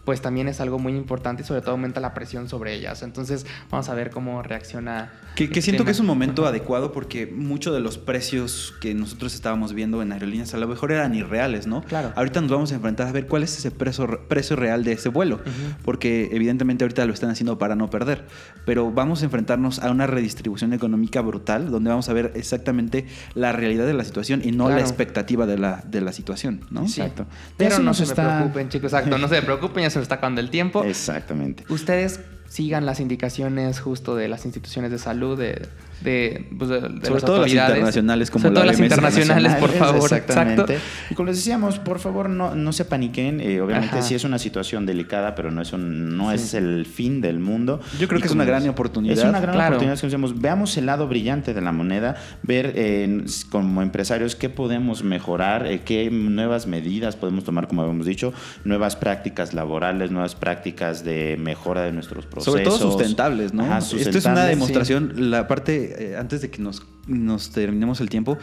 pues 0.04 0.20
también 0.20 0.48
es 0.48 0.60
algo 0.60 0.78
muy 0.78 0.94
importante 0.94 1.42
y 1.42 1.46
sobre 1.46 1.60
todo 1.60 1.72
aumenta 1.72 2.00
la 2.00 2.14
presión 2.14 2.48
sobre 2.48 2.74
ellas. 2.74 3.02
Entonces 3.02 3.46
vamos 3.70 3.88
a 3.88 3.94
ver 3.94 4.10
cómo 4.10 4.42
reacciona. 4.42 5.12
Que, 5.36 5.48
que 5.50 5.62
siento 5.62 5.84
que 5.84 5.90
es 5.90 6.00
un 6.00 6.06
momento 6.06 6.46
adecuado 6.46 6.92
porque 6.92 7.26
muchos 7.26 7.74
de 7.74 7.80
los 7.80 7.98
precios 7.98 8.74
que 8.80 8.94
nosotros 8.94 9.34
estábamos 9.34 9.72
viendo 9.72 10.02
en 10.02 10.12
aerolíneas 10.12 10.52
a 10.54 10.58
lo 10.58 10.66
mejor 10.66 10.92
eran 10.92 11.14
irreales, 11.14 11.66
¿no? 11.66 11.82
Claro. 11.82 12.12
Ahorita 12.16 12.40
nos 12.40 12.50
vamos 12.50 12.72
a 12.72 12.74
enfrentar 12.76 13.08
a 13.08 13.12
ver 13.12 13.26
cuál 13.26 13.42
es 13.42 13.56
ese 13.56 13.70
precio, 13.70 14.26
precio 14.28 14.56
real 14.56 14.84
de 14.84 14.92
ese 14.92 15.08
vuelo, 15.08 15.36
uh 15.36 15.48
-huh. 15.48 15.76
porque 15.84 16.30
evidentemente 16.32 16.84
ahorita 16.84 17.04
lo 17.06 17.12
están 17.12 17.30
haciendo 17.30 17.58
para 17.58 17.76
no 17.76 17.90
perder, 17.90 18.26
pero 18.64 18.90
vamos 18.90 19.22
a 19.22 19.26
enfrentarnos 19.26 19.78
a 19.78 19.90
una 19.90 20.06
redistribución 20.06 20.72
económica 20.72 21.20
brutal 21.20 21.70
donde 21.70 21.90
vamos 21.90 22.08
a 22.08 22.12
ver 22.12 22.32
exactamente 22.34 23.06
la 23.34 23.52
realidad 23.52 23.86
de 23.86 23.94
la 23.94 24.04
situación 24.04 24.42
y 24.44 24.52
no 24.52 24.64
claro. 24.64 24.80
la 24.80 24.86
expectativa 24.86 25.46
de 25.46 25.58
la, 25.58 25.82
de 25.86 26.00
la 26.00 26.12
situación, 26.12 26.62
¿no? 26.70 26.88
Sí. 26.88 27.00
Exacto. 27.00 27.26
Pero 27.56 27.78
no 27.78 27.94
se 27.94 28.04
está... 28.04 28.38
preocupen, 28.38 28.68
chicos, 28.68 28.92
exacto, 28.92 29.18
no 29.18 29.28
se 29.28 29.42
preocupen, 29.42 29.82
ya 29.84 29.90
se 29.90 29.99
nos 30.00 30.04
está 30.06 30.16
acabando 30.16 30.40
el 30.40 30.50
tiempo. 30.50 30.82
Exactamente. 30.84 31.64
Ustedes 31.68 32.20
sigan 32.48 32.86
las 32.86 33.00
indicaciones 33.00 33.80
justo 33.80 34.16
de 34.16 34.28
las 34.28 34.44
instituciones 34.44 34.90
de 34.90 34.98
salud, 34.98 35.38
de, 35.38 35.68
de, 36.02 36.46
pues 36.56 36.70
de, 36.70 36.80
de 36.80 36.82
Sobre 36.82 37.14
las 37.14 37.24
todo 37.24 37.36
autoridades. 37.36 37.70
las 37.70 37.78
internacionales 37.78 38.30
como 38.30 38.42
Sobre 38.42 38.54
todo 38.54 38.64
la 38.64 38.72
las 38.72 38.80
OMS 38.80 38.84
internacionales, 38.86 39.54
por 39.54 39.70
favor. 39.70 40.02
Exactamente. 40.02 40.74
Exacto. 40.74 41.06
Y 41.10 41.14
como 41.14 41.26
les 41.28 41.36
decíamos, 41.36 41.78
por 41.78 41.98
favor, 41.98 42.28
no, 42.28 42.54
no 42.54 42.72
se 42.72 42.84
paniquen. 42.84 43.40
Eh, 43.40 43.60
obviamente 43.60 43.96
Ajá. 43.96 44.02
sí 44.02 44.14
es 44.14 44.24
una 44.24 44.38
situación 44.38 44.86
delicada, 44.86 45.34
pero 45.34 45.50
no 45.50 45.62
es, 45.62 45.72
un, 45.72 46.16
no 46.16 46.30
sí. 46.30 46.36
es 46.36 46.54
el 46.54 46.86
fin 46.86 47.20
del 47.20 47.40
mundo. 47.40 47.80
Yo 47.98 48.08
creo 48.08 48.18
y 48.18 48.22
que 48.22 48.28
es 48.28 48.34
una 48.34 48.44
gran 48.44 48.68
oportunidad. 48.68 49.18
Es 49.18 49.24
una 49.24 49.40
gran 49.40 49.54
claro. 49.54 49.76
oportunidad 49.76 49.98
que 50.00 50.06
decimos, 50.06 50.40
veamos 50.40 50.76
el 50.76 50.86
lado 50.86 51.08
brillante 51.08 51.54
de 51.54 51.60
la 51.60 51.72
moneda, 51.72 52.16
ver 52.42 52.72
eh, 52.76 53.24
como 53.50 53.82
empresarios 53.82 54.36
qué 54.36 54.48
podemos 54.48 55.02
mejorar, 55.04 55.66
eh, 55.66 55.80
qué 55.84 56.10
nuevas 56.10 56.66
medidas 56.66 57.16
podemos 57.16 57.44
tomar, 57.44 57.68
como 57.68 57.82
habíamos 57.82 58.06
dicho, 58.06 58.32
nuevas 58.64 58.96
prácticas 58.96 59.54
laborales, 59.54 60.10
nuevas 60.10 60.34
prácticas 60.34 61.04
de 61.04 61.36
mejora 61.38 61.82
de 61.82 61.92
nuestros 61.92 62.26
procesos. 62.26 62.52
Sobre 62.52 62.64
todo 62.64 62.78
sustentables, 62.78 63.52
¿no? 63.52 63.64
Ajá, 63.64 63.78
Esto 63.78 64.18
es 64.18 64.24
una 64.24 64.44
demostración, 64.44 65.12
sí. 65.14 65.22
la 65.22 65.46
parte 65.48 65.89
eh, 65.98 66.16
antes 66.18 66.40
de 66.42 66.50
que 66.50 66.60
nos, 66.62 66.82
nos 67.06 67.50
terminemos 67.50 68.00
el 68.00 68.08
tiempo, 68.08 68.38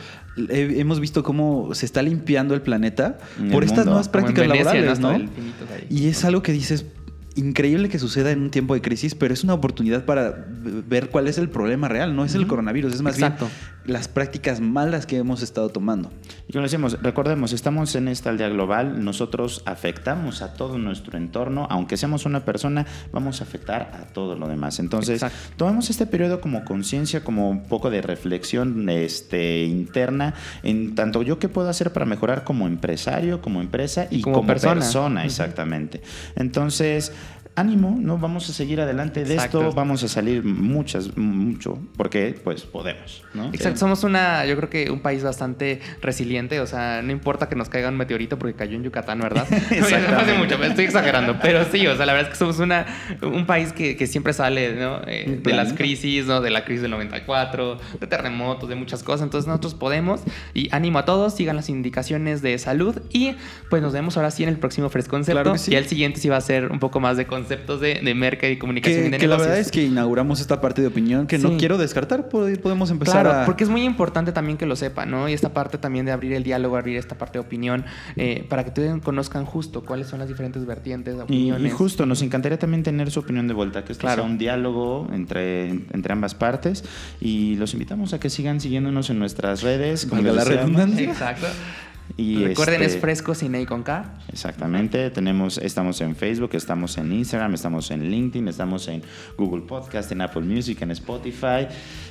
he- 0.50 0.80
hemos 0.80 1.00
visto 1.00 1.24
cómo 1.24 1.74
se 1.74 1.86
está 1.86 2.02
limpiando 2.02 2.54
el 2.56 2.62
planeta 2.62 3.18
por 3.52 3.64
el 3.64 3.70
estas 3.70 3.78
mundo. 3.80 3.92
nuevas 3.92 4.10
prácticas 4.10 4.48
Venecia, 4.48 4.64
laborales, 4.82 5.00
¿no? 5.00 5.10
Y 5.90 6.08
es 6.08 6.24
algo 6.26 6.42
que 6.42 6.52
dices, 6.52 6.86
increíble 7.38 7.90
que 7.90 8.00
suceda 8.00 8.32
en 8.32 8.42
un 8.42 8.50
tiempo 8.52 8.74
de 8.74 8.82
crisis, 8.82 9.16
pero 9.16 9.34
es 9.34 9.44
una 9.44 9.54
oportunidad 9.54 10.06
para 10.06 10.46
ver 10.48 11.10
cuál 11.10 11.28
es 11.28 11.38
el 11.38 11.50
problema 11.50 11.88
real. 11.88 12.16
No 12.16 12.26
es 12.26 12.36
el 12.36 12.48
coronavirus, 12.48 12.94
es 12.94 13.02
más 13.02 13.16
Exacto. 13.16 13.46
bien 13.46 13.78
las 13.88 14.10
prácticas 14.10 14.60
malas 14.60 15.06
que 15.06 15.18
hemos 15.18 15.42
estado 15.42 15.70
tomando. 15.70 16.12
Y 16.48 16.52
como 16.52 16.64
decimos, 16.64 17.02
recordemos, 17.02 17.54
estamos 17.54 17.96
en 17.96 18.10
esta 18.10 18.30
aldea 18.30 18.50
global, 18.50 19.04
nosotros 19.04 19.64
afectamos 19.66 20.42
a 20.42 20.54
todo 20.54 20.78
nuestro 20.78 21.18
entorno, 21.18 21.68
aunque 21.70 21.96
seamos 21.96 22.26
una 22.26 22.44
persona, 22.44 22.86
vamos 23.14 23.40
a 23.40 23.46
afectar 23.46 23.94
a 23.94 24.14
todo 24.14 24.36
lo 24.36 24.48
demás. 24.48 24.80
Entonces, 24.80 25.24
Exacto. 25.24 25.38
tomemos 25.56 25.90
este 25.90 26.06
periodo 26.06 26.42
como 26.42 26.66
conciencia, 26.66 27.24
como 27.24 27.50
un 27.50 27.64
poco 27.64 27.90
de 27.90 28.02
reflexión 28.02 28.90
este, 28.90 29.64
interna, 29.64 30.34
en 30.64 30.94
tanto 30.94 31.24
yo 31.24 31.40
qué 31.40 31.48
puedo 31.48 31.70
hacer 31.70 31.94
para 31.94 32.06
mejorar 32.06 32.44
como 32.44 32.68
empresario, 32.68 33.42
como 33.42 33.62
empresa 33.62 34.08
y, 34.12 34.22
como 34.22 34.38
como, 34.38 34.48
persona. 34.48 35.24
exactamente. 35.24 36.02
Entonces, 36.36 37.14
ánimo, 37.58 37.98
¿no? 38.00 38.18
Vamos 38.18 38.50
a 38.50 38.54
seguir 38.54 38.80
adelante 38.80 39.24
de 39.26 39.34
Exacto. 39.34 39.62
esto, 39.62 39.74
vamos 39.74 40.04
a 40.04 40.08
salir 40.08 40.44
muchas, 40.44 41.18
mucho, 41.18 41.80
porque 41.98 42.40
pues 42.44 42.62
podemos, 42.62 43.24
¿no? 43.34 43.48
Exacto, 43.48 43.80
somos 43.80 44.04
una, 44.04 44.46
yo 44.46 44.56
creo 44.56 44.70
que 44.70 44.92
un 44.92 45.00
país 45.00 45.24
bastante 45.24 45.82
resiliente, 46.02 46.60
o 46.60 46.68
sea, 46.68 47.02
no 47.02 47.12
importa 47.12 47.50
que 47.50 47.56
nos 47.56 47.68
caiga 47.68 47.90
un 47.90 47.98
meteorito 47.98 48.38
porque 48.38 48.54
cayó 48.54 48.76
en 48.76 48.84
Yucatán, 48.84 49.20
¿verdad? 49.20 49.48
Mucho, 50.38 50.64
estoy 50.64 50.86
exagerando, 50.86 51.38
pero 51.42 51.66
sí, 51.66 51.88
o 51.88 51.96
sea, 51.96 52.06
la 52.06 52.14
verdad 52.14 52.32
es 52.32 52.38
que 52.38 52.40
somos 52.40 52.60
una, 52.60 52.86
un 53.24 53.46
país 53.46 53.74
que, 53.74 53.98
que 53.98 54.06
siempre 54.06 54.34
sale, 54.34 54.76
¿no? 54.76 55.02
Eh, 55.08 55.40
de 55.42 55.54
las 55.54 55.74
crisis, 55.74 56.26
¿no? 56.26 56.42
De 56.42 56.52
la 56.52 56.64
crisis 56.64 56.84
del 56.84 56.92
94, 56.92 57.80
de 58.00 58.08
terremotos, 58.08 58.70
de 58.70 58.76
muchas 58.76 59.02
cosas, 59.02 59.24
entonces 59.24 59.48
nosotros 59.48 59.74
podemos 59.74 60.22
y 60.54 60.70
ánimo 60.72 61.00
a 61.00 61.06
todos, 61.06 61.36
sigan 61.36 61.56
las 61.56 61.70
indicaciones 61.70 62.42
de 62.42 62.58
salud 62.60 63.00
y 63.12 63.36
pues 63.70 63.82
nos 63.82 63.94
vemos 63.94 64.16
ahora 64.18 64.30
sí 64.30 64.44
en 64.44 64.50
el 64.50 64.58
próximo 64.58 64.90
Fresh 64.90 65.08
Concepto 65.08 65.42
Claro 65.42 65.58
sí. 65.58 65.72
y 65.72 65.76
el 65.76 65.88
siguiente 65.88 66.20
sí 66.20 66.30
va 66.30 66.38
a 66.38 66.42
ser 66.42 66.72
un 66.72 66.80
poco 66.80 67.00
más 67.00 67.18
de 67.18 67.26
conceptos 67.48 67.82
de, 67.82 68.02
de 68.04 68.14
merca 68.14 68.48
y 68.50 68.58
comunicación 68.58 69.00
y 69.00 69.04
Que, 69.06 69.10
de 69.12 69.18
que 69.18 69.28
la 69.28 69.36
negocios. 69.36 69.48
verdad 69.48 69.60
es 69.60 69.72
que 69.72 69.84
inauguramos 69.84 70.42
esta 70.42 70.60
parte 70.60 70.82
de 70.82 70.88
opinión 70.88 71.28
que 71.28 71.38
no 71.38 71.50
Sí. 71.50 71.56
quiero 71.58 71.78
descartar, 71.78 72.30
pod- 72.30 72.60
podemos 72.60 72.92
empezar 72.92 73.24
Claro, 73.24 73.42
a... 73.42 73.46
porque 73.46 73.64
es 73.64 73.70
muy 73.70 73.84
importante 73.84 74.32
también 74.32 74.58
que 74.58 74.66
lo 74.66 74.76
sepan, 74.76 75.10
¿no? 75.12 75.30
Y 75.30 75.34
esta 75.34 75.54
parte 75.54 75.78
también 75.78 76.06
de 76.06 76.12
abrir 76.12 76.34
el 76.34 76.44
diálogo, 76.44 76.76
abrir 76.78 76.98
esta 76.98 77.18
parte 77.18 77.40
de 77.40 77.46
opinión, 77.46 77.86
eh, 78.16 78.46
para 78.50 78.64
que 78.64 78.70
ustedes 78.70 79.02
conozcan 79.02 79.46
justo 79.46 79.84
cuáles 79.86 80.08
son 80.08 80.20
las 80.20 80.28
diferentes 80.28 80.66
vertientes 80.66 81.14
de 81.16 81.20
Y, 81.22 81.24
opiniones. 81.24 81.72
y 81.72 81.76
justo, 81.76 82.06
nos 82.06 82.22
encantaría 82.22 82.60
también 82.60 82.84
tener 82.84 83.12
su 83.12 83.22
opinión 83.22 83.48
de 83.48 83.54
vuelta, 83.54 83.84
que 83.86 83.94
esto 83.94 84.02
Claro. 84.02 84.24
sea 84.24 84.32
un 84.32 84.38
diálogo 84.38 85.08
entre, 85.14 85.70
entre 85.70 86.12
ambas 86.14 86.36
partes. 86.36 86.84
Y 87.22 87.56
los 87.56 87.74
invitamos 87.74 88.14
a 88.14 88.20
que 88.20 88.30
sigan 88.30 88.60
siguiéndonos 88.60 89.10
en 89.10 89.20
nuestras 89.20 89.62
redes. 89.64 90.06
como 90.06 90.22
la 90.22 90.44
redundancia. 90.44 91.04
Exacto. 91.10 91.48
Y 92.16 92.44
Recuerden, 92.44 92.82
este, 92.82 92.96
es 92.96 93.02
fresco 93.02 93.36
sin 93.36 93.54
E 93.56 93.62
y 93.62 93.66
con 93.66 93.84
K. 93.84 94.16
Exactamente, 94.32 95.10
tenemos, 95.10 95.58
estamos 95.58 96.00
en 96.02 96.16
Facebook, 96.16 96.52
estamos 96.54 96.98
en 96.98 97.12
Instagram, 97.12 97.54
estamos 97.54 97.92
en 97.92 98.10
LinkedIn, 98.10 98.48
estamos 98.48 98.88
en 98.88 99.04
Google 99.38 99.64
Podcast, 99.64 100.12
en 100.12 100.22
Apple 100.22 100.44
Music, 100.44 100.82
en 100.82 100.92
Spotify, 100.92 101.68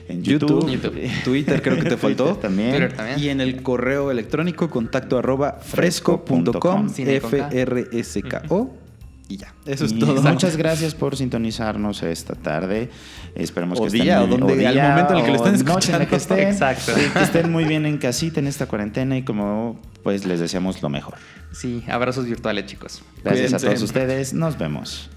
en 0.09 0.23
YouTube, 0.23 0.71
YouTube, 0.71 1.11
Twitter 1.25 1.63
creo 1.63 1.77
que 1.77 1.89
te 1.89 1.97
faltó. 1.97 2.25
Twitter 2.25 2.41
también. 2.43 2.71
Twitter 2.71 2.93
también. 2.93 3.19
Y 3.19 3.29
en 3.31 3.41
el 3.41 3.63
correo 3.63 4.11
electrónico 4.11 4.69
contacto 4.69 5.19
arroba 5.19 5.53
fresco.com, 5.63 6.89
Sin 6.91 7.09
E 7.09 7.21
con 7.21 7.31
K. 7.31 7.49
F-R-S-K-O. 7.49 8.86
Y 9.29 9.39
ya, 9.39 9.53
eso 9.67 9.85
es 9.87 9.93
Y 9.93 9.99
todo. 9.99 10.23
Muchas 10.23 10.57
gracias 10.57 10.95
por 10.95 11.17
sintonizarnos 11.17 12.03
esta 12.05 12.35
tarde. 12.37 12.91
Esperemos 13.35 13.81
O 13.81 13.85
que 13.85 13.91
día, 13.91 14.23
estén 14.23 14.33
o 14.43 14.47
donde- 14.47 14.67
al 14.69 14.77
momento 14.91 15.13
en 15.15 15.19
el 15.19 15.25
que 15.25 15.33
lo 15.33 15.41
o 15.43 15.47
estén 15.47 15.65
noche 15.67 15.93
en 15.95 16.03
el 16.03 16.09
que 16.09 16.17
escuchando. 16.17 16.49
estén. 16.49 16.69
Exacto. 16.71 16.93
Que 17.13 17.23
estén 17.25 17.51
muy 17.51 17.65
bien 17.65 17.87
en 17.87 17.99
casita 17.99 18.39
en 18.39 18.47
esta 18.47 18.67
cuarentena 18.67 19.17
y 19.17 19.25
como 19.25 19.81
pues 20.05 20.25
les 20.27 20.39
deseamos 20.39 20.81
lo 20.81 20.89
mejor. 20.91 21.15
Sí, 21.53 21.83
abrazos 21.89 22.27
virtuales, 22.27 22.67
chicos. 22.67 23.03
Gracias 23.25 23.55
a 23.55 23.59
todos 23.59 23.83
ustedes. 23.83 24.33
Nos 24.33 24.57
vemos. 24.59 25.11